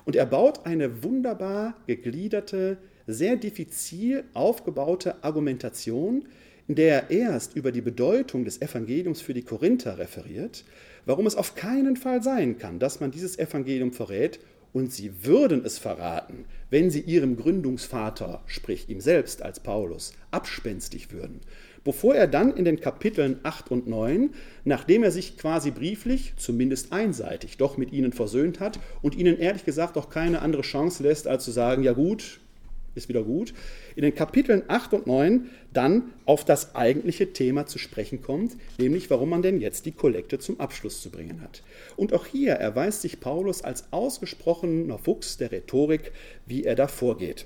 [0.06, 6.26] Und er baut eine wunderbar gegliederte, sehr diffizil aufgebaute Argumentation,
[6.70, 10.64] in der er erst über die Bedeutung des Evangeliums für die Korinther referiert,
[11.06, 14.40] warum es auf keinen Fall sein kann, dass man dieses Evangelium verrät
[14.74, 21.12] und sie würden es verraten, wenn sie ihrem Gründungsvater, sprich ihm selbst als Paulus, abspenstig
[21.12, 21.42] würden.
[21.84, 24.32] Bevor er dann in den Kapiteln 8 und 9,
[24.66, 29.64] nachdem er sich quasi brieflich, zumindest einseitig, doch mit ihnen versöhnt hat und ihnen ehrlich
[29.64, 32.42] gesagt auch keine andere Chance lässt, als zu sagen, ja gut,
[32.98, 33.54] ist wieder gut,
[33.96, 39.10] in den Kapiteln 8 und 9 dann auf das eigentliche Thema zu sprechen kommt, nämlich
[39.10, 41.64] warum man denn jetzt die Kollekte zum Abschluss zu bringen hat.
[41.96, 46.12] Und auch hier erweist sich Paulus als ausgesprochener Fuchs der Rhetorik,
[46.46, 47.46] wie er da vorgeht.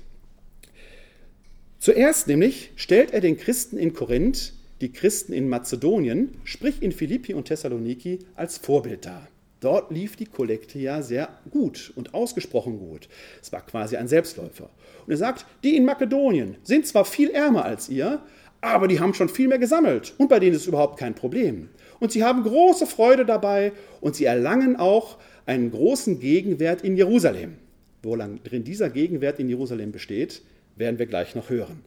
[1.78, 7.34] Zuerst nämlich stellt er den Christen in Korinth, die Christen in Mazedonien, sprich in Philippi
[7.34, 9.28] und Thessaloniki, als Vorbild dar.
[9.62, 13.08] Dort lief die Kollekte ja sehr gut und ausgesprochen gut.
[13.40, 14.68] Es war quasi ein Selbstläufer.
[15.06, 18.20] Und er sagt, die in Makedonien sind zwar viel ärmer als ihr,
[18.60, 21.68] aber die haben schon viel mehr gesammelt und bei denen ist überhaupt kein Problem.
[22.00, 23.70] Und sie haben große Freude dabei
[24.00, 27.54] und sie erlangen auch einen großen Gegenwert in Jerusalem.
[28.02, 30.42] Worin dieser Gegenwert in Jerusalem besteht,
[30.74, 31.82] werden wir gleich noch hören.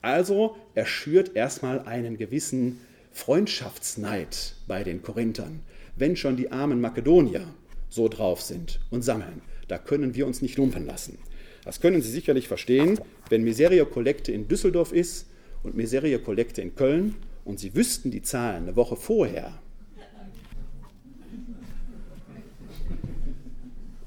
[0.00, 5.62] Also er schürt erstmal einen gewissen Freundschaftsneid bei den Korinthern
[5.96, 7.46] wenn schon die armen Makedonier
[7.88, 11.18] so drauf sind und sammeln, da können wir uns nicht lumpen lassen.
[11.64, 15.26] Das können Sie sicherlich verstehen, wenn Miseria Kollekte in Düsseldorf ist
[15.62, 19.58] und Miseria Kollekte in Köln und Sie wüssten die Zahlen eine Woche vorher,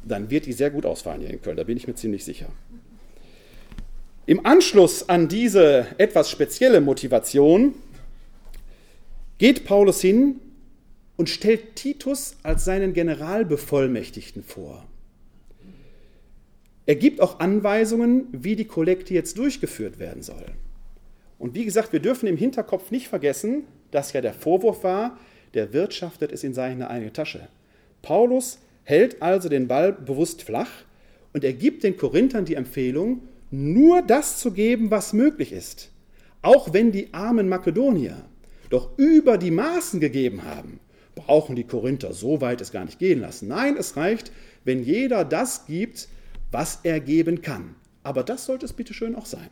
[0.05, 2.47] dann wird die sehr gut ausfallen hier in Köln, da bin ich mir ziemlich sicher.
[4.25, 7.73] Im Anschluss an diese etwas spezielle Motivation
[9.37, 10.39] geht Paulus hin
[11.19, 14.87] und stellt Titus als seinen Generalbevollmächtigten vor.
[16.85, 20.45] Er gibt auch Anweisungen, wie die Kollekte jetzt durchgeführt werden soll.
[21.37, 25.19] Und wie gesagt, wir dürfen im Hinterkopf nicht vergessen, dass ja der Vorwurf war,
[25.55, 27.49] der wirtschaftet es in seine eigene Tasche.
[28.01, 30.71] Paulus hält also den Ball bewusst flach
[31.33, 35.91] und er gibt den Korinthern die Empfehlung, nur das zu geben, was möglich ist.
[36.43, 38.23] Auch wenn die armen Makedonier
[38.69, 40.79] doch über die Maßen gegeben haben,
[41.15, 43.47] brauchen die Korinther so weit es gar nicht gehen lassen.
[43.47, 44.31] Nein, es reicht,
[44.63, 46.07] wenn jeder das gibt,
[46.51, 47.75] was er geben kann.
[48.03, 49.49] Aber das sollte es bitte schön auch sein.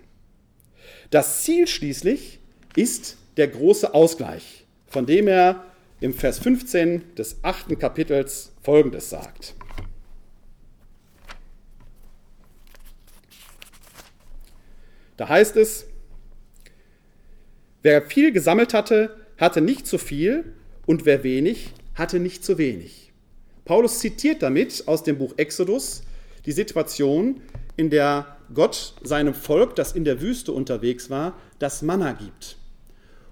[1.09, 2.39] Das Ziel schließlich
[2.75, 5.65] ist der große Ausgleich, von dem er
[5.99, 9.55] im Vers 15 des achten Kapitels Folgendes sagt.
[15.17, 15.87] Da heißt es,
[17.81, 20.53] wer viel gesammelt hatte, hatte nicht zu viel,
[20.87, 23.11] und wer wenig, hatte nicht zu wenig.
[23.65, 26.01] Paulus zitiert damit aus dem Buch Exodus
[26.45, 27.41] die Situation,
[27.75, 32.57] in der Gott seinem Volk, das in der Wüste unterwegs war, das Manna gibt.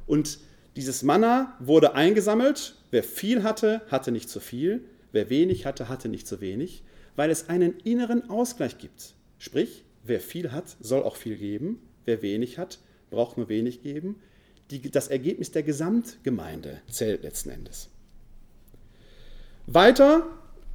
[0.06, 0.38] Und
[0.76, 2.76] dieses Manna wurde eingesammelt.
[2.92, 4.84] Wer viel hatte, hatte nicht zu viel.
[5.14, 6.84] Wer wenig hatte, hatte nicht zu wenig,
[7.16, 9.16] weil es einen inneren Ausgleich gibt.
[9.40, 11.80] Sprich, wer viel hat, soll auch viel geben.
[12.04, 14.18] Wer wenig hat, braucht nur wenig geben
[14.72, 17.90] die, das Ergebnis der Gesamtgemeinde zählt letzten Endes.
[19.68, 20.28] Weiter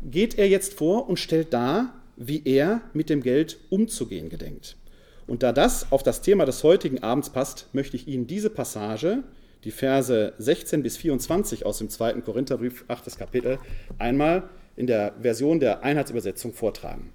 [0.03, 4.76] geht er jetzt vor und stellt dar, wie er mit dem Geld umzugehen gedenkt.
[5.26, 9.22] Und da das auf das Thema des heutigen Abends passt, möchte ich Ihnen diese Passage,
[9.64, 13.16] die Verse 16 bis 24 aus dem zweiten Korintherbrief, 8.
[13.16, 13.59] Kapitel,
[13.98, 17.12] einmal in der Version der Einheitsübersetzung vortragen.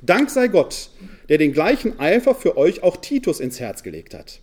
[0.00, 0.90] Dank sei Gott,
[1.28, 4.40] der den gleichen Eifer für euch auch Titus ins Herz gelegt hat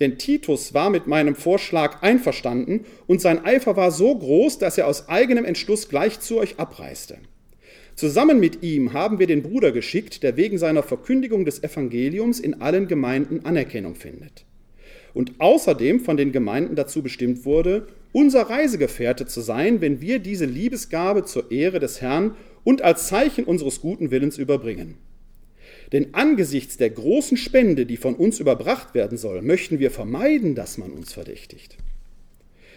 [0.00, 4.86] denn Titus war mit meinem Vorschlag einverstanden und sein Eifer war so groß, dass er
[4.86, 7.18] aus eigenem Entschluss gleich zu euch abreiste.
[7.94, 12.60] Zusammen mit ihm haben wir den Bruder geschickt, der wegen seiner Verkündigung des Evangeliums in
[12.60, 14.44] allen Gemeinden Anerkennung findet.
[15.14, 20.44] Und außerdem von den Gemeinden dazu bestimmt wurde, unser Reisegefährte zu sein, wenn wir diese
[20.44, 24.96] Liebesgabe zur Ehre des Herrn und als Zeichen unseres guten Willens überbringen.
[25.92, 30.76] Denn angesichts der großen Spende, die von uns überbracht werden soll, möchten wir vermeiden, dass
[30.76, 31.76] man uns verdächtigt.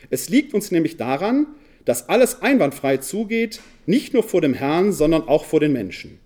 [0.10, 1.48] Es liegt uns nämlich daran,
[1.86, 6.20] dass alles einwandfrei zugeht, nicht nur vor dem Herrn, sondern auch vor den Menschen.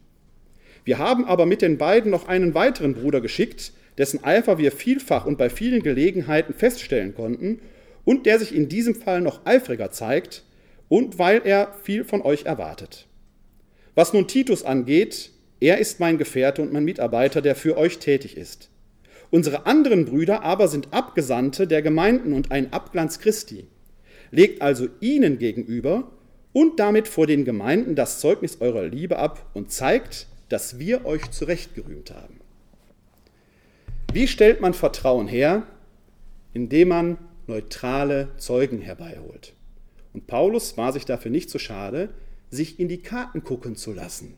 [0.84, 5.26] Wir haben aber mit den beiden noch einen weiteren Bruder geschickt, dessen Eifer wir vielfach
[5.26, 7.60] und bei vielen Gelegenheiten feststellen konnten
[8.04, 10.44] und der sich in diesem Fall noch eifriger zeigt
[10.90, 13.08] und weil er viel von euch erwartet.
[13.96, 15.32] Was nun Titus angeht,
[15.66, 18.70] er ist mein Gefährte und mein Mitarbeiter, der für euch tätig ist.
[19.32, 23.66] Unsere anderen Brüder aber sind Abgesandte der Gemeinden und ein Abglanz Christi.
[24.30, 26.12] Legt also ihnen gegenüber
[26.54, 31.32] und damit vor den Gemeinden das Zeugnis eurer Liebe ab und zeigt, dass wir euch
[31.32, 32.40] zurechtgerühmt haben.
[34.14, 35.64] Wie stellt man Vertrauen her?
[36.54, 39.54] Indem man neutrale Zeugen herbeiholt.
[40.14, 42.10] Und Paulus war sich dafür nicht zu schade,
[42.52, 44.36] sich in die Karten gucken zu lassen.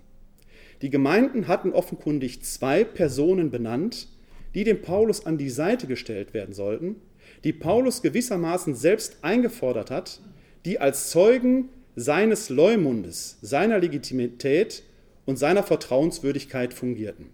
[0.81, 4.07] Die Gemeinden hatten offenkundig zwei Personen benannt,
[4.53, 6.97] die dem Paulus an die Seite gestellt werden sollten,
[7.43, 10.21] die Paulus gewissermaßen selbst eingefordert hat,
[10.65, 14.83] die als Zeugen seines Leumundes, seiner Legitimität
[15.25, 17.29] und seiner Vertrauenswürdigkeit fungierten.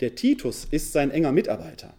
[0.00, 1.94] Der Titus ist sein enger Mitarbeiter.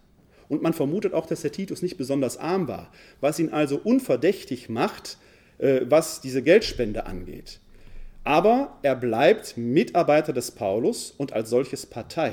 [0.48, 4.68] Und man vermutet auch, dass der Titus nicht besonders arm war, was ihn also unverdächtig
[4.68, 5.18] macht,
[5.58, 7.60] äh, was diese Geldspende angeht.
[8.24, 12.32] Aber er bleibt Mitarbeiter des Paulus und als solches Partei.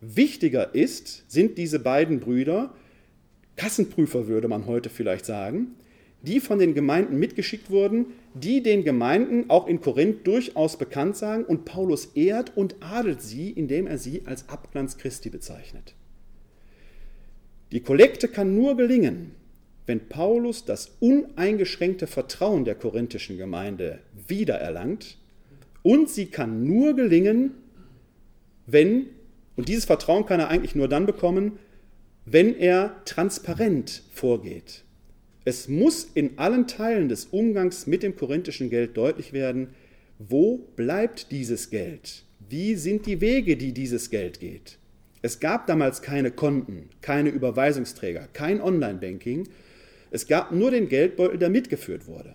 [0.00, 2.74] Wichtiger ist, sind diese beiden Brüder,
[3.56, 5.76] Kassenprüfer würde man heute vielleicht sagen,
[6.22, 11.44] die von den Gemeinden mitgeschickt wurden, die den Gemeinden auch in Korinth durchaus bekannt sagen
[11.44, 15.94] und Paulus ehrt und adelt sie, indem er sie als Abglanz Christi bezeichnet.
[17.72, 19.34] Die Kollekte kann nur gelingen,
[19.86, 25.18] wenn Paulus das uneingeschränkte Vertrauen der korinthischen Gemeinde wiedererlangt
[25.82, 27.52] und sie kann nur gelingen,
[28.66, 29.06] wenn,
[29.56, 31.58] und dieses Vertrauen kann er eigentlich nur dann bekommen,
[32.24, 34.84] wenn er transparent vorgeht,
[35.44, 39.68] es muss in allen Teilen des Umgangs mit dem korinthischen Geld deutlich werden,
[40.18, 42.24] wo bleibt dieses Geld?
[42.48, 44.78] Wie sind die Wege, die dieses Geld geht?
[45.22, 49.48] Es gab damals keine Konten, keine Überweisungsträger, kein Online-Banking.
[50.10, 52.34] Es gab nur den Geldbeutel, der mitgeführt wurde.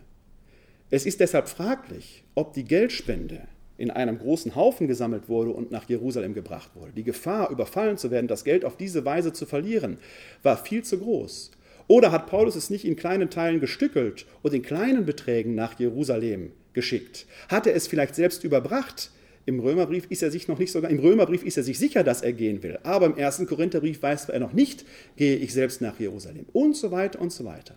[0.91, 5.89] Es ist deshalb fraglich, ob die Geldspende in einem großen Haufen gesammelt wurde und nach
[5.89, 6.93] Jerusalem gebracht wurde.
[6.93, 9.97] Die Gefahr, überfallen zu werden, das Geld auf diese Weise zu verlieren,
[10.43, 11.51] war viel zu groß.
[11.87, 16.51] Oder hat Paulus es nicht in kleinen Teilen gestückelt und in kleinen Beträgen nach Jerusalem
[16.73, 17.25] geschickt?
[17.49, 19.11] Hat er es vielleicht selbst überbracht?
[19.45, 22.21] Im Römerbrief ist er sich noch nicht sogar, im Römerbrief ist er sich sicher, dass
[22.21, 22.79] er gehen will.
[22.83, 24.85] Aber im ersten Korintherbrief weiß er noch nicht,
[25.17, 26.45] gehe ich selbst nach Jerusalem.
[26.53, 27.75] Und so weiter und so weiter.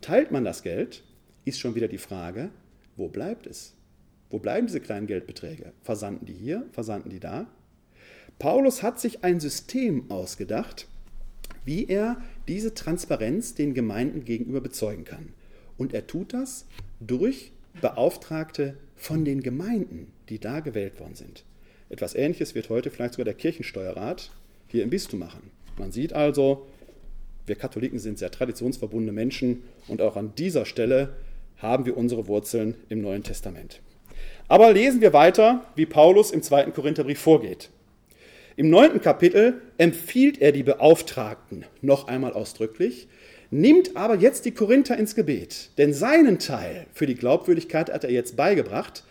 [0.00, 1.02] Teilt man das Geld,
[1.44, 2.50] ist schon wieder die Frage,
[2.96, 3.74] wo bleibt es?
[4.30, 5.72] Wo bleiben diese kleinen Geldbeträge?
[5.82, 6.66] Versanden die hier?
[6.72, 7.46] Versanden die da?
[8.38, 10.86] Paulus hat sich ein System ausgedacht,
[11.64, 15.34] wie er diese Transparenz den Gemeinden gegenüber bezeugen kann.
[15.76, 16.66] Und er tut das
[17.00, 21.44] durch Beauftragte von den Gemeinden, die da gewählt worden sind.
[21.88, 24.30] Etwas Ähnliches wird heute vielleicht sogar der Kirchensteuerrat
[24.68, 25.50] hier im Bistum machen.
[25.76, 26.66] Man sieht also,
[27.46, 31.14] wir Katholiken sind sehr traditionsverbundene Menschen und auch an dieser Stelle
[31.60, 33.80] haben wir unsere Wurzeln im Neuen Testament.
[34.48, 37.70] Aber lesen wir weiter, wie Paulus im zweiten Korintherbrief vorgeht.
[38.56, 43.08] Im neunten Kapitel empfiehlt er die Beauftragten noch einmal ausdrücklich,
[43.50, 48.10] nimmt aber jetzt die Korinther ins Gebet, denn seinen Teil für die Glaubwürdigkeit hat er
[48.10, 49.04] jetzt beigebracht.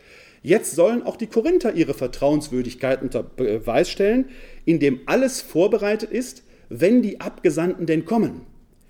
[0.43, 4.25] Jetzt sollen auch die Korinther ihre Vertrauenswürdigkeit unter Beweis stellen,
[4.65, 8.41] indem alles vorbereitet ist, wenn die Abgesandten denn kommen.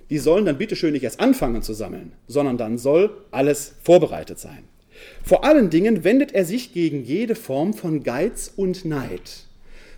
[0.09, 4.63] Die sollen dann bitteschön nicht erst anfangen zu sammeln, sondern dann soll alles vorbereitet sein.
[5.23, 9.45] Vor allen Dingen wendet er sich gegen jede Form von Geiz und Neid.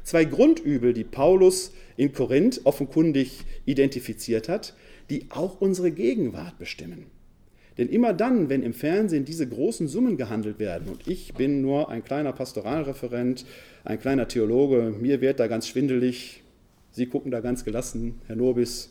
[0.03, 4.73] Zwei Grundübel, die Paulus in Korinth offenkundig identifiziert hat,
[5.09, 7.05] die auch unsere Gegenwart bestimmen.
[7.77, 11.89] Denn immer dann, wenn im Fernsehen diese großen Summen gehandelt werden, und ich bin nur
[11.89, 13.45] ein kleiner Pastoralreferent,
[13.83, 16.43] ein kleiner Theologe, mir wird da ganz schwindelig,
[16.93, 18.89] Sie gucken da ganz gelassen, Herr Nobis,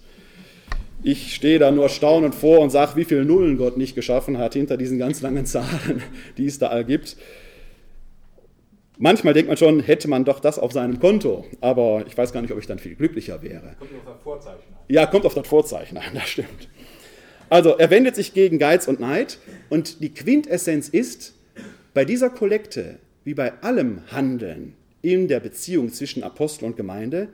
[1.02, 4.54] ich stehe da nur staunend vor und sage, wie viele Nullen Gott nicht geschaffen hat
[4.54, 6.02] hinter diesen ganz langen Zahlen,
[6.36, 7.16] die es da all gibt.
[8.98, 12.42] Manchmal denkt man schon, hätte man doch das auf seinem Konto, aber ich weiß gar
[12.42, 13.76] nicht, ob ich dann viel glücklicher wäre.
[13.78, 14.78] Kommt auf das Vorzeichen an.
[14.88, 16.68] Ja, kommt auf das Vorzeichen an, das stimmt.
[17.48, 19.38] Also er wendet sich gegen Geiz und Neid
[19.70, 21.34] und die Quintessenz ist,
[21.94, 27.28] bei dieser Kollekte, wie bei allem Handeln in der Beziehung zwischen Apostel und Gemeinde,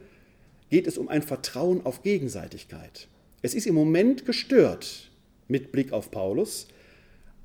[0.70, 3.09] geht es um ein Vertrauen auf Gegenseitigkeit.
[3.46, 5.11] Es ist im Moment gestört
[5.48, 6.68] mit Blick auf Paulus.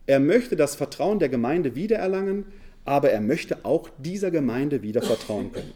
[0.08, 2.46] Er möchte das Vertrauen der Gemeinde wiedererlangen
[2.86, 5.72] aber er möchte auch dieser Gemeinde wieder vertrauen können.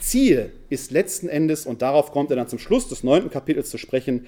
[0.00, 3.78] Ziel ist letzten Endes, und darauf kommt er dann zum Schluss des neunten Kapitels zu
[3.78, 4.26] sprechen,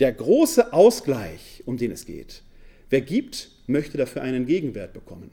[0.00, 2.42] der große Ausgleich, um den es geht.
[2.88, 5.30] Wer gibt, möchte dafür einen Gegenwert bekommen.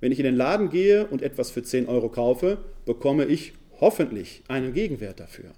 [0.00, 4.42] Wenn ich in den Laden gehe und etwas für 10 Euro kaufe, bekomme ich hoffentlich
[4.48, 5.52] einen Gegenwert dafür.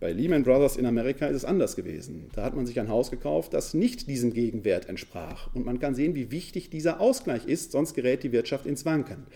[0.00, 2.30] Bei Lehman Brothers in Amerika ist es anders gewesen.
[2.32, 5.52] Da hat man sich ein Haus gekauft, das nicht diesem Gegenwert entsprach.
[5.54, 9.26] Und man kann sehen, wie wichtig dieser Ausgleich ist, sonst gerät die Wirtschaft ins Wanken.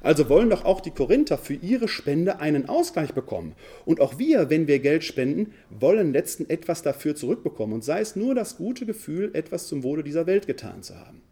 [0.00, 3.54] Also wollen doch auch die Korinther für ihre Spende einen Ausgleich bekommen.
[3.84, 7.74] Und auch wir, wenn wir Geld spenden, wollen letzten etwas dafür zurückbekommen.
[7.74, 11.22] Und sei es nur das gute Gefühl, etwas zum Wohle dieser Welt getan zu haben.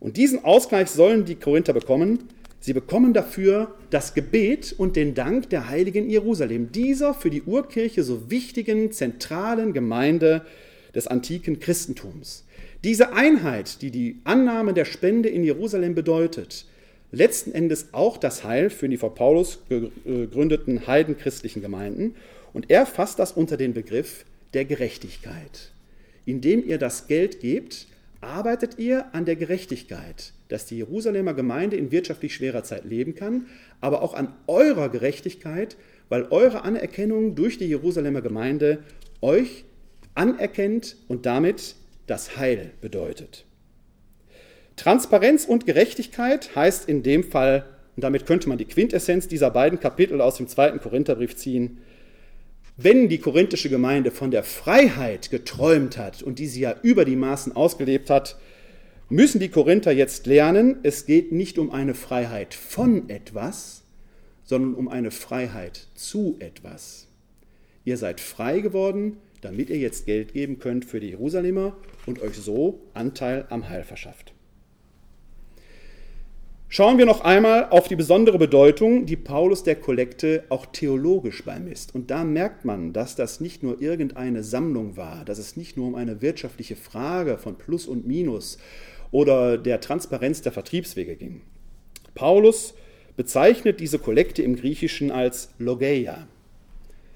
[0.00, 2.20] Und diesen Ausgleich sollen die Korinther bekommen,
[2.62, 8.04] Sie bekommen dafür das Gebet und den Dank der heiligen Jerusalem, dieser für die Urkirche
[8.04, 10.46] so wichtigen zentralen Gemeinde
[10.94, 12.44] des antiken Christentums.
[12.84, 16.66] Diese Einheit, die die Annahme der Spende in Jerusalem bedeutet,
[17.10, 22.14] letzten Endes auch das Heil für die vor Paulus gegründeten heidenchristlichen Gemeinden.
[22.52, 25.72] Und er fasst das unter den Begriff der Gerechtigkeit.
[26.26, 27.88] Indem ihr das Geld gebt,
[28.20, 33.46] arbeitet ihr an der Gerechtigkeit, dass die Jerusalemer Gemeinde in wirtschaftlich schwerer Zeit leben kann,
[33.80, 35.78] aber auch an eurer Gerechtigkeit,
[36.10, 38.82] weil eure Anerkennung durch die Jerusalemer Gemeinde
[39.22, 39.64] euch
[40.14, 41.76] anerkennt und damit
[42.06, 43.46] das Heil bedeutet.
[44.76, 47.64] Transparenz und Gerechtigkeit heißt in dem Fall,
[47.96, 51.78] und damit könnte man die Quintessenz dieser beiden Kapitel aus dem zweiten Korintherbrief ziehen,
[52.76, 57.16] wenn die korinthische Gemeinde von der Freiheit geträumt hat und die sie ja über die
[57.16, 58.36] Maßen ausgelebt hat,
[59.12, 63.82] müssen die Korinther jetzt lernen, es geht nicht um eine Freiheit von etwas,
[64.42, 67.08] sondern um eine Freiheit zu etwas.
[67.84, 72.36] Ihr seid frei geworden, damit ihr jetzt Geld geben könnt für die Jerusalemer und euch
[72.36, 74.32] so Anteil am Heil verschafft.
[76.70, 81.94] Schauen wir noch einmal auf die besondere Bedeutung, die Paulus der Kollekte auch theologisch beimisst.
[81.94, 85.88] Und da merkt man, dass das nicht nur irgendeine Sammlung war, dass es nicht nur
[85.88, 88.56] um eine wirtschaftliche Frage von Plus und Minus
[89.12, 91.42] oder der Transparenz der Vertriebswege ging.
[92.14, 92.74] Paulus
[93.16, 96.26] bezeichnet diese Kollekte im Griechischen als Logeia.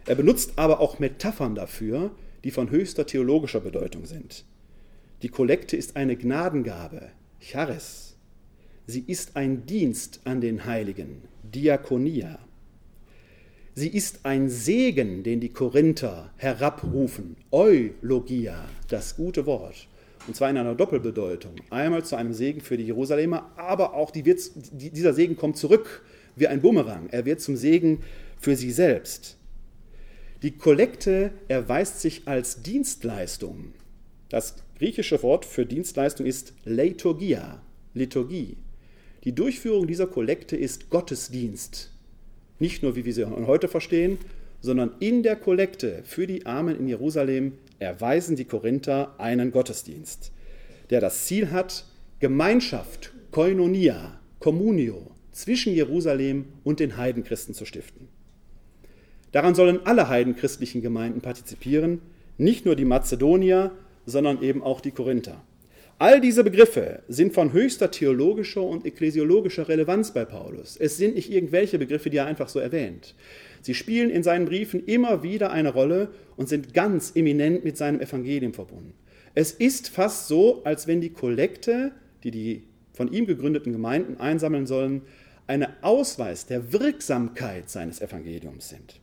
[0.07, 2.13] Er benutzt aber auch Metaphern dafür,
[2.45, 4.45] die von höchster theologischer Bedeutung sind.
[5.23, 8.07] Die Kollekte ist eine Gnadengabe, Charis,
[8.89, 12.39] Sie ist ein Dienst an den Heiligen, Diakonia.
[13.75, 19.89] Sie ist ein Segen, den die Korinther herabrufen, Eulogia, das gute Wort.
[20.27, 21.53] Und zwar in einer Doppelbedeutung.
[21.71, 24.41] Einmal zu einem Segen für die Jerusalemer, aber auch die wird,
[24.73, 26.05] dieser Segen kommt zurück
[26.35, 27.09] wie ein Bumerang.
[27.11, 28.03] Er wird zum Segen
[28.39, 29.37] für sie selbst.
[30.43, 33.73] Die Kollekte erweist sich als Dienstleistung.
[34.29, 37.63] Das griechische Wort für Dienstleistung ist Leiturgia,
[37.95, 38.57] Liturgie.
[39.25, 41.91] Die Durchführung dieser Kollekte ist Gottesdienst.
[42.59, 44.19] Nicht nur, wie wir sie heute verstehen,
[44.61, 50.33] sondern in der Kollekte für die Armen in Jerusalem erweisen die Korinther einen Gottesdienst,
[50.91, 51.85] der das Ziel hat,
[52.21, 58.09] Gemeinschaft, Koinonia, Communio zwischen Jerusalem und den Heidenchristen zu stiften.
[59.33, 62.01] Daran sollen alle heidenchristlichen Gemeinden partizipieren,
[62.39, 63.73] nicht nur die Mazedonier,
[64.07, 65.43] sondern eben auch die Korinther.
[65.99, 70.77] All diese Begriffe sind von höchster theologischer und ekklesiologischer Relevanz bei Paulus.
[70.77, 73.15] Es sind nicht irgendwelche Begriffe, die er einfach so erwähnt.
[73.67, 78.01] Sie spielen in seinen Briefen immer wieder eine Rolle und sind ganz eminent mit seinem
[78.01, 78.95] Evangelium verbunden.
[79.35, 81.91] Es ist fast so, als wenn die Kollekte,
[82.23, 82.63] die die
[82.93, 85.03] von ihm gegründeten Gemeinden einsammeln sollen,
[85.49, 89.01] eine Ausweis der Wirksamkeit seines Evangeliums sind.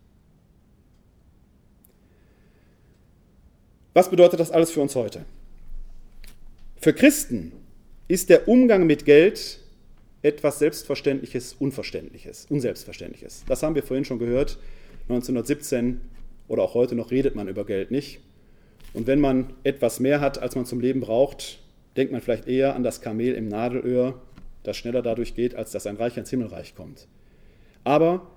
[3.93, 5.26] Was bedeutet das alles für uns heute?
[6.78, 7.51] Für Christen
[8.07, 9.59] ist der Umgang mit Geld
[10.24, 13.44] etwas Selbstverständliches, Unverständliches, Unselbstverständliches.
[13.48, 14.58] Das haben wir vorhin schon gehört.
[15.10, 16.02] 1917
[16.48, 18.22] oder auch heute noch redet man über Geld nicht.
[18.94, 21.60] Und wenn man etwas mehr hat, als man zum Leben braucht,
[21.98, 24.22] denkt man vielleicht eher an das Kamel im Nadelöhr,
[24.64, 27.08] das schneller dadurch geht, als dass ein Reich ins Himmelreich kommt.
[27.84, 28.28] Aber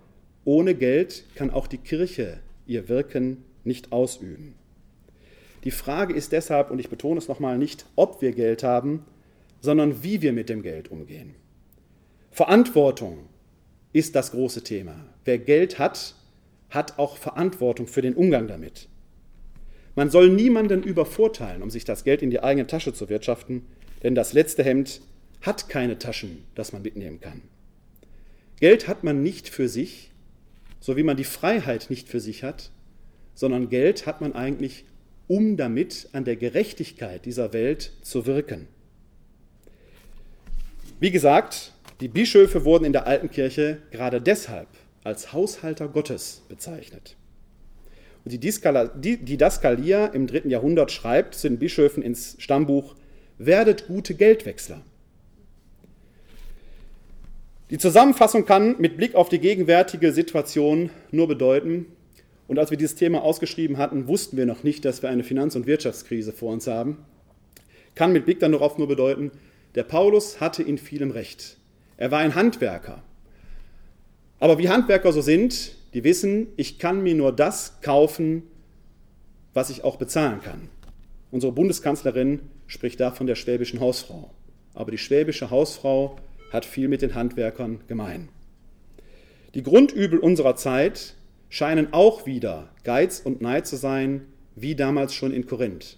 [0.44, 4.54] ohne Geld kann auch die Kirche ihr Wirken nicht ausüben.
[5.62, 9.04] Die Frage ist deshalb, und ich betone es nochmal nicht, ob wir Geld haben,
[9.60, 11.34] sondern wie wir mit dem Geld umgehen.
[12.36, 13.30] Verantwortung
[13.94, 14.94] ist das große Thema.
[15.24, 16.14] Wer Geld hat,
[16.68, 18.88] hat auch Verantwortung für den Umgang damit.
[19.94, 23.64] Man soll niemanden übervorteilen, um sich das Geld in die eigene Tasche zu wirtschaften,
[24.02, 25.00] denn das letzte Hemd
[25.40, 27.40] hat keine Taschen, das man mitnehmen kann.
[28.60, 30.10] Geld hat man nicht für sich,
[30.78, 32.70] so wie man die Freiheit nicht für sich hat,
[33.32, 34.84] sondern Geld hat man eigentlich,
[35.26, 38.68] um damit an der Gerechtigkeit dieser Welt zu wirken.
[41.00, 44.68] Wie gesagt, die Bischöfe wurden in der alten Kirche gerade deshalb
[45.04, 47.16] als Haushalter Gottes bezeichnet.
[48.24, 52.96] Und die, Diskala, die, die Daskalia im dritten Jahrhundert schreibt zu den Bischöfen ins Stammbuch,
[53.38, 54.82] werdet gute Geldwechsler.
[57.70, 61.86] Die Zusammenfassung kann mit Blick auf die gegenwärtige Situation nur bedeuten,
[62.48, 65.56] und als wir dieses Thema ausgeschrieben hatten, wussten wir noch nicht, dass wir eine Finanz-
[65.56, 67.04] und Wirtschaftskrise vor uns haben.
[67.96, 69.32] Kann mit Blick darauf nur bedeuten,
[69.74, 71.56] der Paulus hatte in vielem Recht.
[71.96, 73.02] Er war ein Handwerker.
[74.38, 78.42] Aber wie Handwerker so sind, die wissen, ich kann mir nur das kaufen,
[79.54, 80.68] was ich auch bezahlen kann.
[81.30, 84.30] Unsere Bundeskanzlerin spricht da von der schwäbischen Hausfrau.
[84.74, 86.16] Aber die schwäbische Hausfrau
[86.52, 88.28] hat viel mit den Handwerkern gemein.
[89.54, 91.14] Die Grundübel unserer Zeit
[91.48, 95.96] scheinen auch wieder Geiz und Neid zu sein, wie damals schon in Korinth.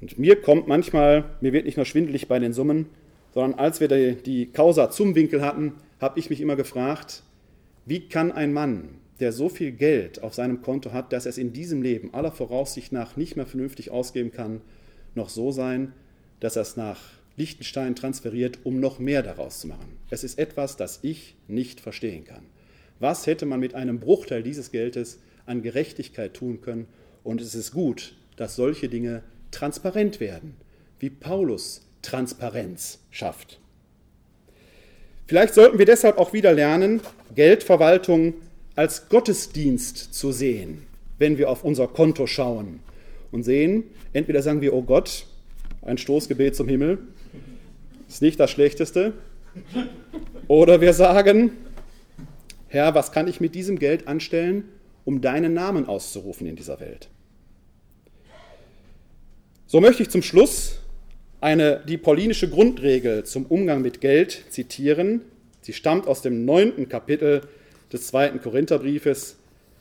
[0.00, 2.86] Und mir kommt manchmal, mir wird nicht nur schwindelig bei den Summen,
[3.32, 7.22] sondern als wir die, Causa zum Winkel hatten, habe ich mich immer gefragt,
[7.86, 11.38] wie kann ein Mann, der so viel Geld auf seinem Konto hat, dass er es
[11.38, 14.60] in diesem Leben aller Voraussicht nach nicht mehr vernünftig ausgeben kann,
[15.14, 15.92] noch so sein,
[16.40, 17.00] dass er es nach
[17.36, 19.96] Liechtenstein transferiert, um noch mehr daraus zu machen.
[20.10, 22.42] Es ist etwas, das ich nicht verstehen kann.
[22.98, 26.86] Was hätte man mit einem Bruchteil dieses Geldes an Gerechtigkeit tun können?
[27.24, 30.54] Und es ist gut, dass solche Dinge transparent werden,
[30.98, 33.58] wie Paulus Transparenz schafft.
[35.26, 37.00] Vielleicht sollten wir deshalb auch wieder lernen,
[37.34, 38.34] Geldverwaltung
[38.74, 40.86] als Gottesdienst zu sehen,
[41.18, 42.80] wenn wir auf unser Konto schauen
[43.30, 45.26] und sehen, entweder sagen wir, oh Gott,
[45.82, 46.98] ein Stoßgebet zum Himmel,
[48.08, 49.12] ist nicht das Schlechteste,
[50.48, 51.52] oder wir sagen,
[52.68, 54.64] Herr, was kann ich mit diesem Geld anstellen,
[55.04, 57.08] um deinen Namen auszurufen in dieser Welt?
[59.66, 60.80] So möchte ich zum Schluss
[61.40, 65.22] eine, die paulinische Grundregel zum Umgang mit Geld zitieren.
[65.62, 67.42] Sie stammt aus dem neunten Kapitel
[67.92, 69.36] des zweiten Korintherbriefes.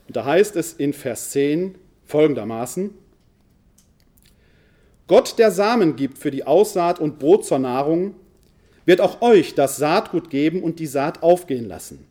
[0.07, 2.91] Und da heißt es in Vers 10 folgendermaßen,
[5.07, 8.15] Gott, der Samen gibt für die Aussaat und Brot zur Nahrung,
[8.85, 12.05] wird auch euch das Saatgut geben und die Saat aufgehen lassen.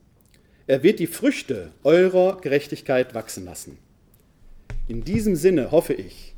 [0.66, 3.78] Er wird die Früchte eurer Gerechtigkeit wachsen lassen.
[4.88, 6.34] In diesem Sinne hoffe ich,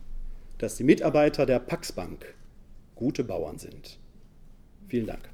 [0.58, 2.34] dass die Mitarbeiter der Pax Bank
[3.00, 3.98] gute Bauern sind.
[4.86, 5.28] Vielen Dank.